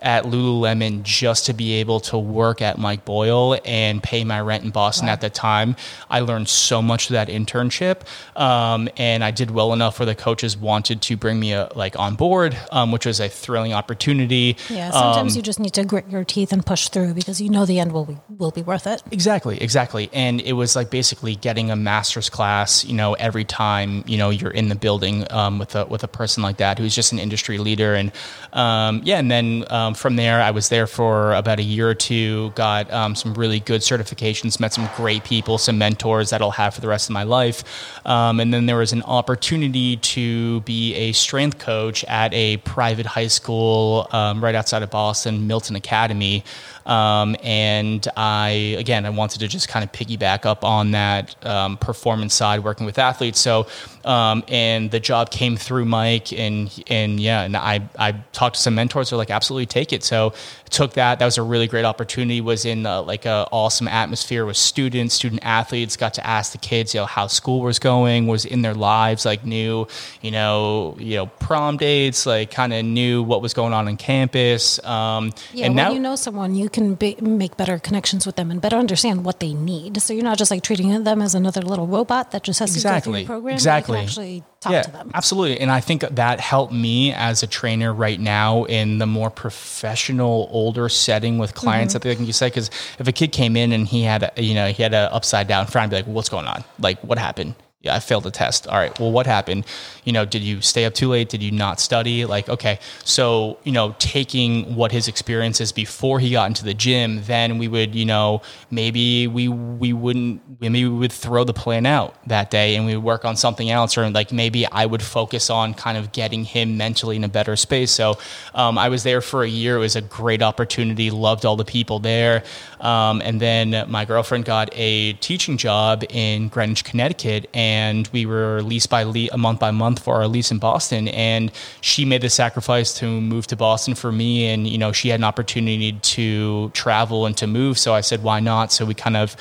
at 0.00 0.24
Lululemon 0.24 1.02
just 1.02 1.46
to 1.46 1.52
be 1.52 1.72
able 1.80 1.98
to 1.98 2.16
work 2.16 2.62
at 2.62 2.78
Mike 2.78 3.04
Boyle 3.04 3.58
and 3.64 4.00
pay 4.00 4.22
my 4.22 4.40
rent 4.40 4.62
in 4.62 4.70
Boston 4.70 5.08
at 5.08 5.20
the 5.20 5.28
time. 5.28 5.74
I 6.08 6.20
learned 6.20 6.48
so 6.48 6.80
much 6.80 7.08
through 7.08 7.14
that 7.14 7.28
internship, 7.28 8.02
um, 8.36 8.88
and 8.96 9.24
I 9.24 9.32
did 9.32 9.50
well 9.50 9.72
enough 9.72 9.98
where 9.98 10.06
the 10.06 10.14
coaches 10.14 10.56
wanted 10.56 11.02
to 11.02 11.16
bring 11.16 11.40
me 11.40 11.54
uh 11.54 11.68
like 11.74 11.98
on 11.98 12.14
board, 12.14 12.56
um, 12.70 12.92
which 12.92 13.06
was 13.06 13.18
a 13.20 13.28
thrilling 13.28 13.72
opportunity. 13.72 14.56
Yeah, 14.70 14.90
sometimes 14.90 15.32
Um, 15.32 15.36
you 15.36 15.42
just 15.42 15.58
need 15.58 15.74
to 15.74 15.84
grit 15.84 16.04
your 16.08 16.24
teeth 16.24 16.52
and 16.52 16.64
push 16.64 16.88
through 16.88 17.14
because 17.14 17.40
you 17.40 17.48
know 17.50 17.66
the 17.66 17.78
end 17.80 17.92
will 17.92 18.04
be 18.04 18.16
will 18.38 18.52
be 18.52 18.62
worth 18.62 18.86
it. 18.86 19.02
Exactly, 19.10 19.60
exactly. 19.60 20.10
And 20.12 20.40
it 20.40 20.54
was 20.54 20.76
like 20.76 20.90
basically 20.90 21.34
getting 21.36 21.70
a 21.70 21.76
master's 21.76 22.30
class, 22.30 22.84
you 22.84 22.94
know, 22.94 23.14
every 23.14 23.44
time, 23.44 24.04
you 24.06 24.16
know, 24.16 24.30
you're 24.30 24.56
in 24.60 24.68
the 24.68 24.74
building 24.76 25.26
um, 25.30 25.58
with 25.58 25.74
a 25.74 25.84
with 25.86 26.04
a 26.04 26.08
person 26.08 26.42
like 26.42 26.58
that 26.58 26.78
who's 26.78 26.94
just 26.94 27.12
an 27.12 27.18
industry 27.18 27.58
leader. 27.58 27.94
And 27.94 28.12
um, 28.52 29.02
yeah, 29.04 29.18
and 29.18 29.30
then 29.30 29.37
um, 29.70 29.94
from 29.94 30.16
there, 30.16 30.40
I 30.40 30.50
was 30.50 30.68
there 30.68 30.86
for 30.86 31.34
about 31.34 31.58
a 31.58 31.62
year 31.62 31.88
or 31.88 31.94
two, 31.94 32.50
got 32.50 32.92
um, 32.92 33.14
some 33.14 33.34
really 33.34 33.60
good 33.60 33.80
certifications, 33.80 34.60
met 34.60 34.72
some 34.72 34.88
great 34.96 35.24
people, 35.24 35.58
some 35.58 35.78
mentors 35.78 36.30
that 36.30 36.40
I'll 36.42 36.50
have 36.50 36.74
for 36.74 36.80
the 36.80 36.88
rest 36.88 37.08
of 37.08 37.14
my 37.14 37.24
life. 37.24 37.64
Um, 38.06 38.40
and 38.40 38.52
then 38.52 38.66
there 38.66 38.76
was 38.76 38.92
an 38.92 39.02
opportunity 39.02 39.96
to 39.96 40.60
be 40.62 40.94
a 40.94 41.12
strength 41.12 41.58
coach 41.58 42.04
at 42.04 42.32
a 42.34 42.58
private 42.58 43.06
high 43.06 43.28
school 43.28 44.08
um, 44.12 44.42
right 44.42 44.54
outside 44.54 44.82
of 44.82 44.90
Boston, 44.90 45.46
Milton 45.46 45.76
Academy. 45.76 46.44
Um, 46.86 47.36
and 47.42 48.08
I, 48.16 48.76
again, 48.78 49.04
I 49.04 49.10
wanted 49.10 49.40
to 49.40 49.48
just 49.48 49.68
kind 49.68 49.84
of 49.84 49.92
piggyback 49.92 50.46
up 50.46 50.64
on 50.64 50.92
that 50.92 51.36
um, 51.46 51.76
performance 51.76 52.34
side, 52.34 52.64
working 52.64 52.86
with 52.86 52.98
athletes. 52.98 53.38
So 53.38 53.66
Um, 54.08 54.42
and 54.48 54.90
the 54.90 55.00
job 55.00 55.30
came 55.30 55.58
through 55.58 55.84
Mike, 55.84 56.32
and 56.32 56.72
and 56.86 57.20
yeah, 57.20 57.42
and 57.42 57.54
I 57.54 57.86
I 57.98 58.12
talked 58.32 58.56
to 58.56 58.60
some 58.60 58.74
mentors. 58.74 59.10
They're 59.10 59.18
like, 59.18 59.30
absolutely 59.30 59.66
take 59.66 59.92
it. 59.92 60.02
So 60.02 60.32
took 60.70 60.94
that. 60.94 61.18
That 61.18 61.26
was 61.26 61.36
a 61.36 61.42
really 61.42 61.66
great 61.66 61.84
opportunity. 61.84 62.40
Was 62.40 62.64
in 62.64 62.86
uh, 62.86 63.02
like 63.02 63.26
a 63.26 63.46
awesome 63.52 63.86
atmosphere 63.86 64.46
with 64.46 64.56
students, 64.56 65.14
student 65.14 65.44
athletes. 65.44 65.98
Got 65.98 66.14
to 66.14 66.26
ask 66.26 66.52
the 66.52 66.58
kids, 66.58 66.94
you 66.94 67.00
know, 67.00 67.06
how 67.06 67.26
school 67.26 67.60
was 67.60 67.78
going. 67.78 68.26
Was 68.28 68.46
in 68.46 68.62
their 68.62 68.72
lives, 68.72 69.26
like 69.26 69.44
knew, 69.44 69.86
you 70.22 70.30
know, 70.30 70.96
you 70.98 71.16
know, 71.16 71.26
prom 71.26 71.76
dates, 71.76 72.24
like 72.24 72.50
kind 72.50 72.72
of 72.72 72.86
knew 72.86 73.22
what 73.22 73.42
was 73.42 73.52
going 73.52 73.74
on 73.74 73.88
on 73.88 73.98
campus. 73.98 74.82
Um, 74.84 75.34
Yeah, 75.52 75.66
and 75.66 75.74
when 75.74 75.84
now 75.84 75.92
you 75.92 76.00
know 76.00 76.16
someone, 76.16 76.54
you 76.54 76.70
can 76.70 76.94
be, 76.94 77.14
make 77.20 77.58
better 77.58 77.78
connections 77.78 78.24
with 78.24 78.36
them 78.36 78.50
and 78.50 78.58
better 78.58 78.76
understand 78.76 79.26
what 79.26 79.40
they 79.40 79.52
need. 79.52 80.00
So 80.00 80.14
you're 80.14 80.24
not 80.24 80.38
just 80.38 80.50
like 80.50 80.62
treating 80.62 81.04
them 81.04 81.20
as 81.20 81.34
another 81.34 81.60
little 81.60 81.86
robot 81.86 82.30
that 82.30 82.42
just 82.42 82.58
has 82.60 82.72
to 82.72 82.78
go 82.78 82.88
through 82.88 82.96
exactly 82.96 83.24
program. 83.26 83.54
exactly 83.54 83.97
Can 83.98 84.04
actually 84.04 84.42
talk 84.60 84.72
yeah, 84.72 84.82
to 84.82 84.90
them. 84.90 85.10
absolutely 85.14 85.60
and 85.60 85.70
i 85.70 85.80
think 85.80 86.02
that 86.02 86.40
helped 86.40 86.72
me 86.72 87.12
as 87.12 87.42
a 87.42 87.46
trainer 87.46 87.92
right 87.92 88.18
now 88.18 88.64
in 88.64 88.98
the 88.98 89.06
more 89.06 89.30
professional 89.30 90.48
older 90.50 90.88
setting 90.88 91.38
with 91.38 91.54
clients 91.54 91.94
Mm-hmm. 91.94 92.08
that 92.08 92.18
like 92.18 92.26
you 92.26 92.32
said 92.32 92.50
because 92.52 92.70
if 92.98 93.06
a 93.06 93.12
kid 93.12 93.32
came 93.32 93.56
in 93.56 93.72
and 93.72 93.86
he 93.86 94.02
had 94.02 94.32
a, 94.36 94.42
you 94.42 94.54
know 94.54 94.68
he 94.68 94.82
had 94.82 94.94
an 94.94 95.08
upside 95.12 95.46
down 95.48 95.66
frown 95.66 95.84
I'd 95.84 95.90
be 95.90 95.96
like 95.96 96.06
well, 96.06 96.14
what's 96.14 96.28
going 96.28 96.46
on 96.46 96.64
like 96.80 96.98
what 97.04 97.18
happened 97.18 97.54
yeah, 97.80 97.94
I 97.94 98.00
failed 98.00 98.24
the 98.24 98.32
test. 98.32 98.66
All 98.66 98.76
right. 98.76 98.98
Well, 98.98 99.12
what 99.12 99.26
happened? 99.26 99.64
You 100.04 100.12
know, 100.12 100.24
did 100.24 100.42
you 100.42 100.60
stay 100.62 100.84
up 100.84 100.94
too 100.94 101.10
late? 101.10 101.28
Did 101.28 101.44
you 101.44 101.52
not 101.52 101.78
study? 101.78 102.24
Like, 102.24 102.48
okay. 102.48 102.80
So, 103.04 103.56
you 103.62 103.70
know, 103.70 103.94
taking 104.00 104.74
what 104.74 104.90
his 104.90 105.06
experiences 105.06 105.70
before 105.70 106.18
he 106.18 106.32
got 106.32 106.48
into 106.48 106.64
the 106.64 106.74
gym, 106.74 107.22
then 107.26 107.56
we 107.56 107.68
would, 107.68 107.94
you 107.94 108.04
know, 108.04 108.42
maybe 108.72 109.28
we 109.28 109.46
we 109.46 109.92
wouldn't 109.92 110.60
maybe 110.60 110.88
we 110.88 110.98
would 110.98 111.12
throw 111.12 111.44
the 111.44 111.52
plan 111.52 111.86
out 111.86 112.16
that 112.26 112.50
day 112.50 112.74
and 112.74 112.84
we 112.84 112.96
would 112.96 113.04
work 113.04 113.24
on 113.24 113.36
something 113.36 113.70
else, 113.70 113.96
or 113.96 114.10
like 114.10 114.32
maybe 114.32 114.66
I 114.66 114.84
would 114.84 115.02
focus 115.02 115.48
on 115.48 115.72
kind 115.74 115.96
of 115.96 116.10
getting 116.10 116.42
him 116.42 116.76
mentally 116.78 117.14
in 117.14 117.22
a 117.22 117.28
better 117.28 117.54
space. 117.54 117.92
So, 117.92 118.18
um, 118.54 118.76
I 118.76 118.88
was 118.88 119.04
there 119.04 119.20
for 119.20 119.44
a 119.44 119.48
year. 119.48 119.76
It 119.76 119.80
was 119.80 119.94
a 119.94 120.02
great 120.02 120.42
opportunity. 120.42 121.12
Loved 121.12 121.46
all 121.46 121.54
the 121.54 121.64
people 121.64 122.00
there. 122.00 122.42
Um, 122.80 123.22
and 123.22 123.40
then 123.40 123.84
my 123.88 124.04
girlfriend 124.04 124.46
got 124.46 124.68
a 124.72 125.12
teaching 125.14 125.56
job 125.58 126.02
in 126.08 126.48
Greenwich, 126.48 126.82
Connecticut, 126.82 127.48
and 127.54 127.67
we 128.12 128.26
were 128.26 128.62
leased 128.62 128.90
by 128.90 129.02
a 129.02 129.38
month 129.38 129.60
by 129.60 129.70
month 129.70 129.98
for 130.02 130.14
our 130.16 130.28
lease 130.28 130.50
in 130.50 130.58
Boston. 130.58 131.08
And 131.08 131.50
she 131.80 132.04
made 132.04 132.22
the 132.22 132.30
sacrifice 132.30 132.94
to 132.94 133.20
move 133.20 133.46
to 133.48 133.56
Boston 133.56 133.94
for 133.94 134.12
me, 134.12 134.46
and 134.46 134.66
you 134.66 134.78
know 134.78 134.92
she 134.92 135.08
had 135.08 135.20
an 135.20 135.24
opportunity 135.24 135.92
to 135.92 136.70
travel 136.70 137.26
and 137.26 137.36
to 137.36 137.46
move. 137.46 137.78
So 137.78 137.94
I 137.94 138.02
said, 138.02 138.22
why 138.22 138.40
not? 138.40 138.72
So 138.72 138.84
we 138.84 138.94
kind 138.94 139.16
of 139.16 139.36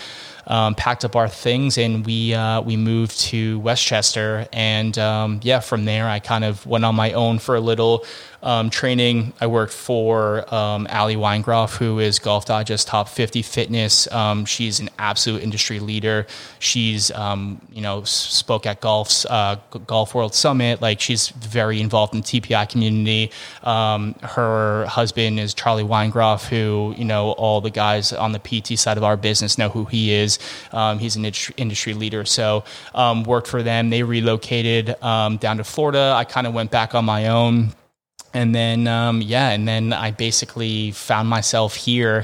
um, 0.48 0.76
packed 0.76 1.04
up 1.06 1.16
our 1.16 1.28
things 1.28 1.78
and 1.78 2.06
we 2.06 2.34
uh, 2.34 2.62
we 2.62 2.78
moved 2.78 3.20
to 3.20 3.60
Westchester. 3.60 4.48
And 4.52 4.98
um, 4.98 5.40
yeah, 5.44 5.60
from 5.60 5.86
there 5.86 6.08
I 6.08 6.20
kind 6.20 6.44
of 6.44 6.66
went 6.66 6.86
on 6.86 6.96
my 6.96 7.12
own 7.14 7.40
for 7.40 7.56
a 7.56 7.62
little 7.62 8.06
um, 8.44 8.70
training. 8.70 9.34
I 9.42 9.48
worked 9.48 9.74
for 9.74 10.54
um, 10.54 10.88
Ali 10.90 11.16
Weingroff, 11.16 11.78
who 11.78 12.00
is 12.00 12.20
Golf 12.20 12.46
Digest 12.46 12.88
Top 12.88 13.10
50 13.10 13.42
Fitness. 13.42 14.10
Um, 14.12 14.46
she's 14.46 14.80
an 14.80 14.90
absolute 15.00 15.44
industry 15.44 15.80
leader. 15.80 16.28
She's 16.60 17.12
um, 17.12 17.62
you 17.72 17.82
know 17.82 18.04
spoke 18.04 18.66
at 18.66 18.80
golf's 18.80 19.26
uh, 19.26 19.58
Golf 19.86 20.16
World 20.16 20.34
Summit. 20.34 20.82
Like 20.82 21.02
she's 21.02 21.30
very 21.30 21.82
involved 21.82 22.14
in 22.14 22.22
the 22.22 22.26
TPI 22.26 22.70
community. 22.70 23.32
Um, 23.64 24.14
her 24.22 24.86
husband 24.86 25.40
is 25.40 25.54
Charlie 25.54 25.84
Weingroff, 25.84 26.48
who 26.48 26.94
you 26.98 27.06
know 27.06 27.32
all 27.32 27.60
the 27.60 27.72
guys 27.72 28.14
on 28.14 28.32
the 28.32 28.40
PT 28.40 28.80
side 28.80 28.98
of 28.98 29.04
our 29.04 29.18
business 29.18 29.58
know 29.58 29.70
who 29.70 29.86
he 29.86 30.14
is. 30.14 30.37
Um, 30.72 31.00
he's 31.00 31.16
an 31.16 31.26
industry, 31.26 31.94
leader. 31.94 32.26
So 32.26 32.64
um, 32.94 33.24
worked 33.24 33.48
for 33.48 33.64
them. 33.64 33.90
They 33.90 34.04
relocated 34.04 35.02
um, 35.04 35.38
down 35.38 35.58
to 35.58 35.64
Florida. 35.64 36.14
I 36.16 36.24
kind 36.24 36.48
of 36.48 36.54
went 36.54 36.72
back 36.72 36.96
on 36.96 37.06
my 37.06 37.28
own 37.28 37.74
and 38.38 38.54
then 38.54 38.80
um, 38.88 39.22
yeah 39.22 39.50
and 39.56 39.68
then 39.68 39.86
i 39.94 40.10
basically 40.12 40.92
found 40.92 41.28
myself 41.38 41.76
here. 41.76 42.18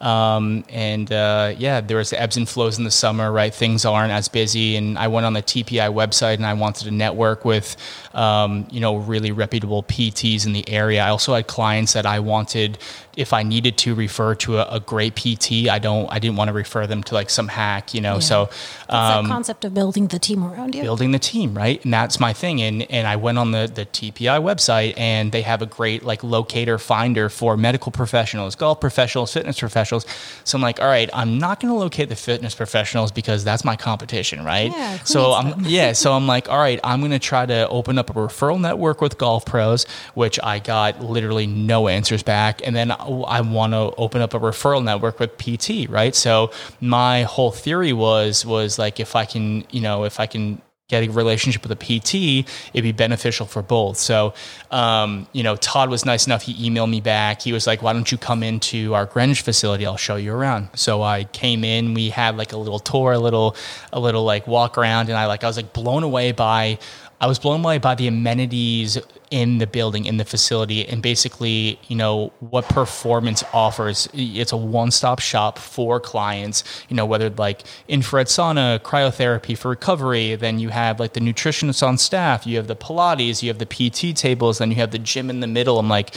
Um, 0.00 0.64
and 0.70 1.12
uh, 1.12 1.52
yeah 1.58 1.82
there 1.82 1.98
was 1.98 2.10
ebbs 2.14 2.36
and 2.38 2.48
flows 2.48 2.78
in 2.78 2.84
the 2.84 2.90
summer 3.04 3.30
right? 3.30 3.54
Things 3.54 3.84
aren't 3.84 4.12
as 4.20 4.28
busy. 4.28 4.76
And 4.78 4.98
i 4.98 5.06
went 5.14 5.26
on 5.26 5.34
the 5.34 5.42
tpi 5.42 5.88
website 6.00 6.36
and 6.40 6.46
i 6.46 6.54
wanted 6.54 6.84
to 6.84 6.90
network 6.90 7.44
with 7.44 7.76
um, 8.14 8.66
you 8.74 8.80
know 8.80 8.96
really 8.96 9.30
reputable 9.44 9.82
pts 9.82 10.46
in 10.46 10.52
the 10.54 10.66
area. 10.68 11.00
I 11.04 11.10
also 11.10 11.34
had 11.34 11.46
clients 11.46 11.92
that 11.92 12.06
i 12.06 12.18
wanted 12.18 12.78
if 13.16 13.32
i 13.32 13.42
needed 13.42 13.76
to 13.84 13.94
refer 13.94 14.34
to 14.36 14.58
a, 14.58 14.64
a 14.78 14.80
great 14.80 15.14
pt 15.14 15.68
i 15.68 15.78
don't 15.78 16.06
i 16.10 16.18
didn't 16.18 16.36
want 16.36 16.48
to 16.48 16.54
refer 16.54 16.86
them 16.86 17.02
to 17.02 17.12
like 17.14 17.28
some 17.28 17.48
hack 17.48 17.92
you 17.94 18.00
know? 18.00 18.18
So 18.20 18.44
It's 18.44 18.86
that 18.88 19.24
concept 19.26 19.64
of 19.64 19.74
building 19.74 20.06
the 20.08 20.18
team 20.18 20.40
around 20.44 20.74
you. 20.74 20.82
building 20.82 21.10
the 21.12 21.18
team, 21.32 21.54
right? 21.54 21.78
And 21.84 21.92
that's 21.92 22.18
my 22.18 22.32
thing. 22.32 22.60
And 22.62 22.76
and 22.90 23.06
I 23.06 23.16
went 23.16 23.36
on 23.38 23.50
the 23.52 23.70
the 23.80 23.86
TPI 23.86 24.38
website 24.42 24.94
and 24.96 25.30
they 25.32 25.42
have 25.42 25.59
a 25.62 25.66
great 25.66 26.02
like 26.04 26.22
locator 26.22 26.78
finder 26.78 27.28
for 27.28 27.56
medical 27.56 27.92
professionals, 27.92 28.54
golf 28.54 28.80
professionals, 28.80 29.32
fitness 29.32 29.58
professionals. 29.58 30.06
So 30.44 30.56
I'm 30.56 30.62
like, 30.62 30.80
all 30.80 30.86
right, 30.86 31.10
I'm 31.12 31.38
not 31.38 31.60
going 31.60 31.72
to 31.72 31.78
locate 31.78 32.08
the 32.08 32.16
fitness 32.16 32.54
professionals 32.54 33.12
because 33.12 33.44
that's 33.44 33.64
my 33.64 33.76
competition, 33.76 34.44
right? 34.44 34.70
Yeah, 34.70 34.98
so 35.04 35.32
I'm 35.32 35.64
yeah, 35.64 35.92
so 35.92 36.12
I'm 36.12 36.26
like, 36.26 36.48
all 36.48 36.58
right, 36.58 36.80
I'm 36.84 37.00
going 37.00 37.12
to 37.12 37.18
try 37.18 37.46
to 37.46 37.68
open 37.68 37.98
up 37.98 38.10
a 38.10 38.14
referral 38.14 38.60
network 38.60 39.00
with 39.00 39.18
golf 39.18 39.44
pros, 39.44 39.86
which 40.14 40.38
I 40.42 40.58
got 40.58 41.00
literally 41.00 41.46
no 41.46 41.88
answers 41.88 42.22
back, 42.22 42.60
and 42.66 42.74
then 42.74 42.90
I 42.90 43.40
want 43.40 43.72
to 43.72 43.94
open 43.96 44.22
up 44.22 44.34
a 44.34 44.40
referral 44.40 44.82
network 44.82 45.20
with 45.20 45.36
PT, 45.38 45.90
right? 45.90 46.14
So 46.14 46.50
my 46.80 47.22
whole 47.22 47.50
theory 47.50 47.92
was 47.92 48.44
was 48.44 48.78
like 48.78 49.00
if 49.00 49.16
I 49.16 49.24
can, 49.24 49.64
you 49.70 49.80
know, 49.80 50.04
if 50.04 50.20
I 50.20 50.26
can 50.26 50.60
get 50.90 51.08
a 51.08 51.10
relationship 51.10 51.62
with 51.62 51.72
a 51.72 51.76
PT, 51.76 52.46
it'd 52.74 52.82
be 52.82 52.92
beneficial 52.92 53.46
for 53.46 53.62
both. 53.62 53.96
So, 53.96 54.34
um, 54.70 55.26
you 55.32 55.42
know, 55.42 55.56
Todd 55.56 55.88
was 55.88 56.04
nice 56.04 56.26
enough. 56.26 56.42
He 56.42 56.68
emailed 56.68 56.90
me 56.90 57.00
back. 57.00 57.42
He 57.42 57.52
was 57.52 57.66
like, 57.66 57.80
why 57.80 57.92
don't 57.92 58.10
you 58.10 58.18
come 58.18 58.42
into 58.42 58.94
our 58.94 59.06
Greenwich 59.06 59.42
facility? 59.42 59.86
I'll 59.86 59.96
show 59.96 60.16
you 60.16 60.34
around. 60.34 60.68
So 60.74 61.02
I 61.02 61.24
came 61.24 61.64
in, 61.64 61.94
we 61.94 62.10
had 62.10 62.36
like 62.36 62.52
a 62.52 62.56
little 62.56 62.80
tour, 62.80 63.12
a 63.12 63.18
little, 63.18 63.56
a 63.92 64.00
little 64.00 64.24
like 64.24 64.46
walk 64.46 64.76
around. 64.76 65.08
And 65.08 65.16
I 65.16 65.26
like, 65.26 65.44
I 65.44 65.46
was 65.46 65.56
like 65.56 65.72
blown 65.72 66.02
away 66.02 66.32
by, 66.32 66.78
I 67.22 67.26
was 67.26 67.38
blown 67.38 67.62
away 67.62 67.76
by 67.76 67.94
the 67.94 68.06
amenities 68.06 68.96
in 69.30 69.58
the 69.58 69.66
building, 69.66 70.06
in 70.06 70.16
the 70.16 70.24
facility, 70.24 70.88
and 70.88 71.02
basically, 71.02 71.78
you 71.86 71.94
know, 71.94 72.32
what 72.40 72.66
performance 72.68 73.44
offers. 73.52 74.08
It's 74.14 74.52
a 74.52 74.56
one-stop 74.56 75.20
shop 75.20 75.58
for 75.58 76.00
clients. 76.00 76.64
You 76.88 76.96
know, 76.96 77.04
whether 77.04 77.28
like 77.28 77.62
infrared 77.88 78.28
sauna, 78.28 78.78
cryotherapy 78.78 79.56
for 79.56 79.68
recovery. 79.68 80.34
Then 80.34 80.58
you 80.58 80.70
have 80.70 80.98
like 80.98 81.12
the 81.12 81.20
nutritionists 81.20 81.86
on 81.86 81.98
staff. 81.98 82.46
You 82.46 82.56
have 82.56 82.68
the 82.68 82.76
Pilates. 82.76 83.42
You 83.42 83.48
have 83.50 83.58
the 83.58 83.66
PT 83.66 84.16
tables. 84.16 84.58
Then 84.58 84.70
you 84.70 84.76
have 84.76 84.90
the 84.90 84.98
gym 84.98 85.28
in 85.28 85.40
the 85.40 85.46
middle. 85.46 85.78
I'm 85.78 85.90
like, 85.90 86.14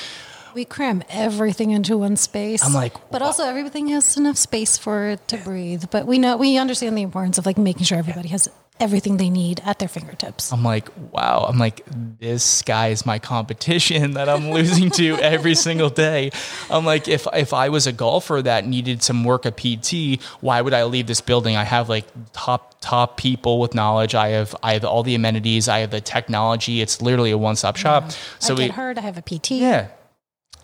We 0.54 0.63
cram 0.63 1.04
everything 1.10 1.72
into 1.72 1.98
one 1.98 2.16
space. 2.16 2.63
I'm 2.63 2.74
like, 2.74 2.94
but 3.12 3.22
also 3.22 3.44
everything 3.44 3.89
has 3.89 4.16
enough 4.16 4.38
space 4.38 4.78
for 4.78 5.08
it 5.08 5.28
to 5.28 5.38
breathe. 5.38 5.86
But 5.92 6.06
we 6.06 6.18
know 6.18 6.38
we 6.38 6.58
understand 6.58 6.98
the 6.98 7.02
importance 7.02 7.38
of 7.38 7.46
like 7.46 7.58
making 7.58 7.84
sure 7.84 7.98
everybody 7.98 8.30
has 8.30 8.48
everything 8.80 9.18
they 9.18 9.30
need 9.30 9.62
at 9.66 9.80
their 9.80 9.88
fingertips. 9.88 10.52
I'm 10.52 10.64
like, 10.64 10.90
wow. 11.12 11.46
I'm 11.48 11.58
like, 11.58 11.86
this 12.20 12.62
guy 12.64 12.88
is 12.88 13.06
my 13.06 13.20
competition 13.20 14.12
that 14.14 14.28
I'm 14.28 14.52
losing 14.52 14.90
to 14.92 15.16
every 15.22 15.56
single 15.56 15.90
day. 15.90 16.32
I'm 16.70 16.86
like, 16.86 17.08
if 17.08 17.28
if 17.34 17.54
I 17.54 17.70
was 17.70 17.88
a 17.88 17.92
golfer 17.92 18.42
that 18.42 18.66
needed 18.66 19.04
some 19.04 19.24
work 19.24 19.46
at 19.46 19.58
PT, 19.58 20.22
why 20.42 20.62
would 20.62 20.74
I 20.74 20.84
leave 20.84 21.08
this 21.08 21.22
building? 21.22 21.56
I 21.56 21.64
have 21.64 21.90
like 21.90 22.06
top 22.34 22.76
top 22.82 23.18
people 23.18 23.60
with 23.60 23.74
knowledge. 23.74 24.16
I 24.16 24.30
have 24.30 24.56
I 24.64 24.74
have 24.74 24.84
all 24.84 25.04
the 25.04 25.16
amenities. 25.16 25.68
I 25.68 25.80
have 25.80 25.92
the 25.92 26.02
technology. 26.02 26.82
It's 26.82 27.02
literally 27.02 27.32
a 27.32 27.38
one 27.38 27.56
stop 27.56 27.78
shop. 27.78 28.12
So 28.40 28.54
I 28.54 28.58
we 28.58 28.66
get 28.68 28.76
hurt. 28.76 28.98
I 28.98 29.02
have 29.02 29.18
a 29.18 29.22
PT. 29.22 29.52
yeah. 29.52 29.88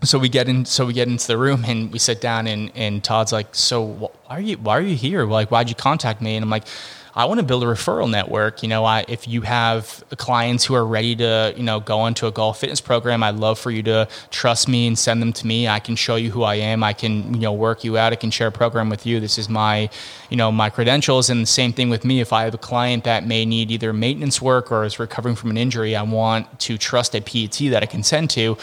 So 0.04 0.18
we 0.18 0.30
get 0.30 0.48
in. 0.48 0.66
So 0.66 0.86
we 0.86 0.94
get 0.94 1.08
into 1.10 1.28
the 1.28 1.38
room 1.38 1.66
and 1.66 1.92
we 1.92 2.00
sit 2.00 2.22
down 2.22 2.48
and 2.48 2.72
and 2.74 3.04
Todd's 3.04 3.32
like, 3.32 3.54
so 3.54 3.86
why 3.86 4.10
are 4.30 4.42
you 4.42 4.58
why 4.58 4.78
are 4.78 4.82
you 4.82 4.96
here? 4.96 5.26
Like, 5.26 5.52
why'd 5.52 5.70
you 5.70 5.76
contact 5.76 6.22
me? 6.22 6.36
And 6.36 6.44
I'm 6.44 6.50
like. 6.50 6.66
I 7.20 7.26
want 7.26 7.42
to 7.42 7.46
build 7.46 7.64
a 7.64 7.66
referral 7.66 8.10
network. 8.10 8.64
You 8.64 8.70
know, 8.70 8.86
I, 8.86 9.04
if 9.10 9.28
you 9.28 9.42
have 9.42 10.06
clients 10.16 10.64
who 10.64 10.74
are 10.74 10.86
ready 10.86 11.18
to, 11.18 11.54
you 11.58 11.64
know, 11.64 11.82
go 11.82 12.06
into 12.06 12.28
a 12.28 12.32
golf 12.32 12.62
fitness 12.62 12.80
program, 12.80 13.24
I'd 13.24 13.36
love 13.36 13.60
for 13.60 13.72
you 13.72 13.84
to 13.84 14.08
trust 14.32 14.70
me 14.70 14.88
and 14.88 14.98
send 14.98 15.22
them 15.22 15.34
to 15.34 15.46
me. 15.46 15.68
I 15.68 15.80
can 15.80 15.98
show 15.98 16.16
you 16.16 16.32
who 16.32 16.44
I 16.44 16.56
am. 16.56 16.82
I 16.82 16.94
can, 16.94 17.34
you 17.34 17.42
know, 17.42 17.52
work 17.52 17.84
you 17.84 17.98
out. 17.98 18.14
I 18.14 18.16
can 18.16 18.32
share 18.32 18.48
a 18.48 18.54
program 18.54 18.88
with 18.88 19.06
you. 19.06 19.20
This 19.20 19.38
is 19.38 19.50
my, 19.50 19.90
you 20.30 20.38
know, 20.38 20.50
my 20.50 20.70
credentials. 20.70 21.30
And 21.30 21.42
the 21.42 21.46
same 21.46 21.74
thing 21.74 21.90
with 21.90 22.06
me. 22.06 22.22
If 22.22 22.32
I 22.32 22.44
have 22.44 22.54
a 22.54 22.58
client 22.58 23.04
that 23.04 23.28
may 23.28 23.44
need 23.44 23.70
either 23.70 23.92
maintenance 23.92 24.42
work 24.42 24.72
or 24.72 24.86
is 24.86 24.98
recovering 24.98 25.36
from 25.36 25.50
an 25.50 25.58
injury, 25.58 25.98
I 25.98 26.04
want 26.04 26.58
to 26.62 26.78
trust 26.78 27.16
a 27.16 27.20
PET 27.20 27.70
that 27.72 27.84
I 27.84 27.86
can 27.86 28.02
send 28.02 28.30
to 28.30 28.58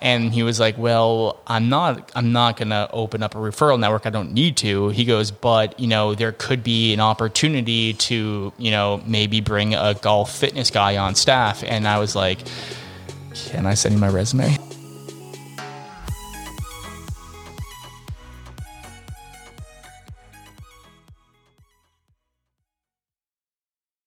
and 0.00 0.32
he 0.32 0.42
was 0.42 0.60
like 0.60 0.76
well 0.78 1.40
i'm 1.46 1.68
not 1.68 2.10
i'm 2.14 2.32
not 2.32 2.56
going 2.56 2.68
to 2.68 2.88
open 2.92 3.22
up 3.22 3.34
a 3.34 3.38
referral 3.38 3.78
network. 3.78 4.06
I 4.06 4.10
don't 4.10 4.32
need 4.32 4.56
to. 4.58 4.88
He 4.90 5.04
goes 5.04 5.30
but 5.30 5.78
you 5.78 5.86
know 5.86 6.14
there 6.14 6.32
could 6.32 6.62
be 6.62 6.92
an 6.92 7.00
opportunity 7.00 7.94
to 7.94 8.52
you 8.58 8.70
know 8.70 9.02
maybe 9.06 9.40
bring 9.40 9.74
a 9.74 9.94
golf 9.94 10.34
fitness 10.34 10.70
guy 10.70 10.96
on 10.96 11.14
staff. 11.14 11.62
And 11.64 11.86
i 11.86 11.98
was 11.98 12.14
like 12.14 12.38
can 13.50 13.66
i 13.66 13.74
send 13.74 13.94
you 13.94 14.00
my 14.00 14.08
resume 14.08 14.67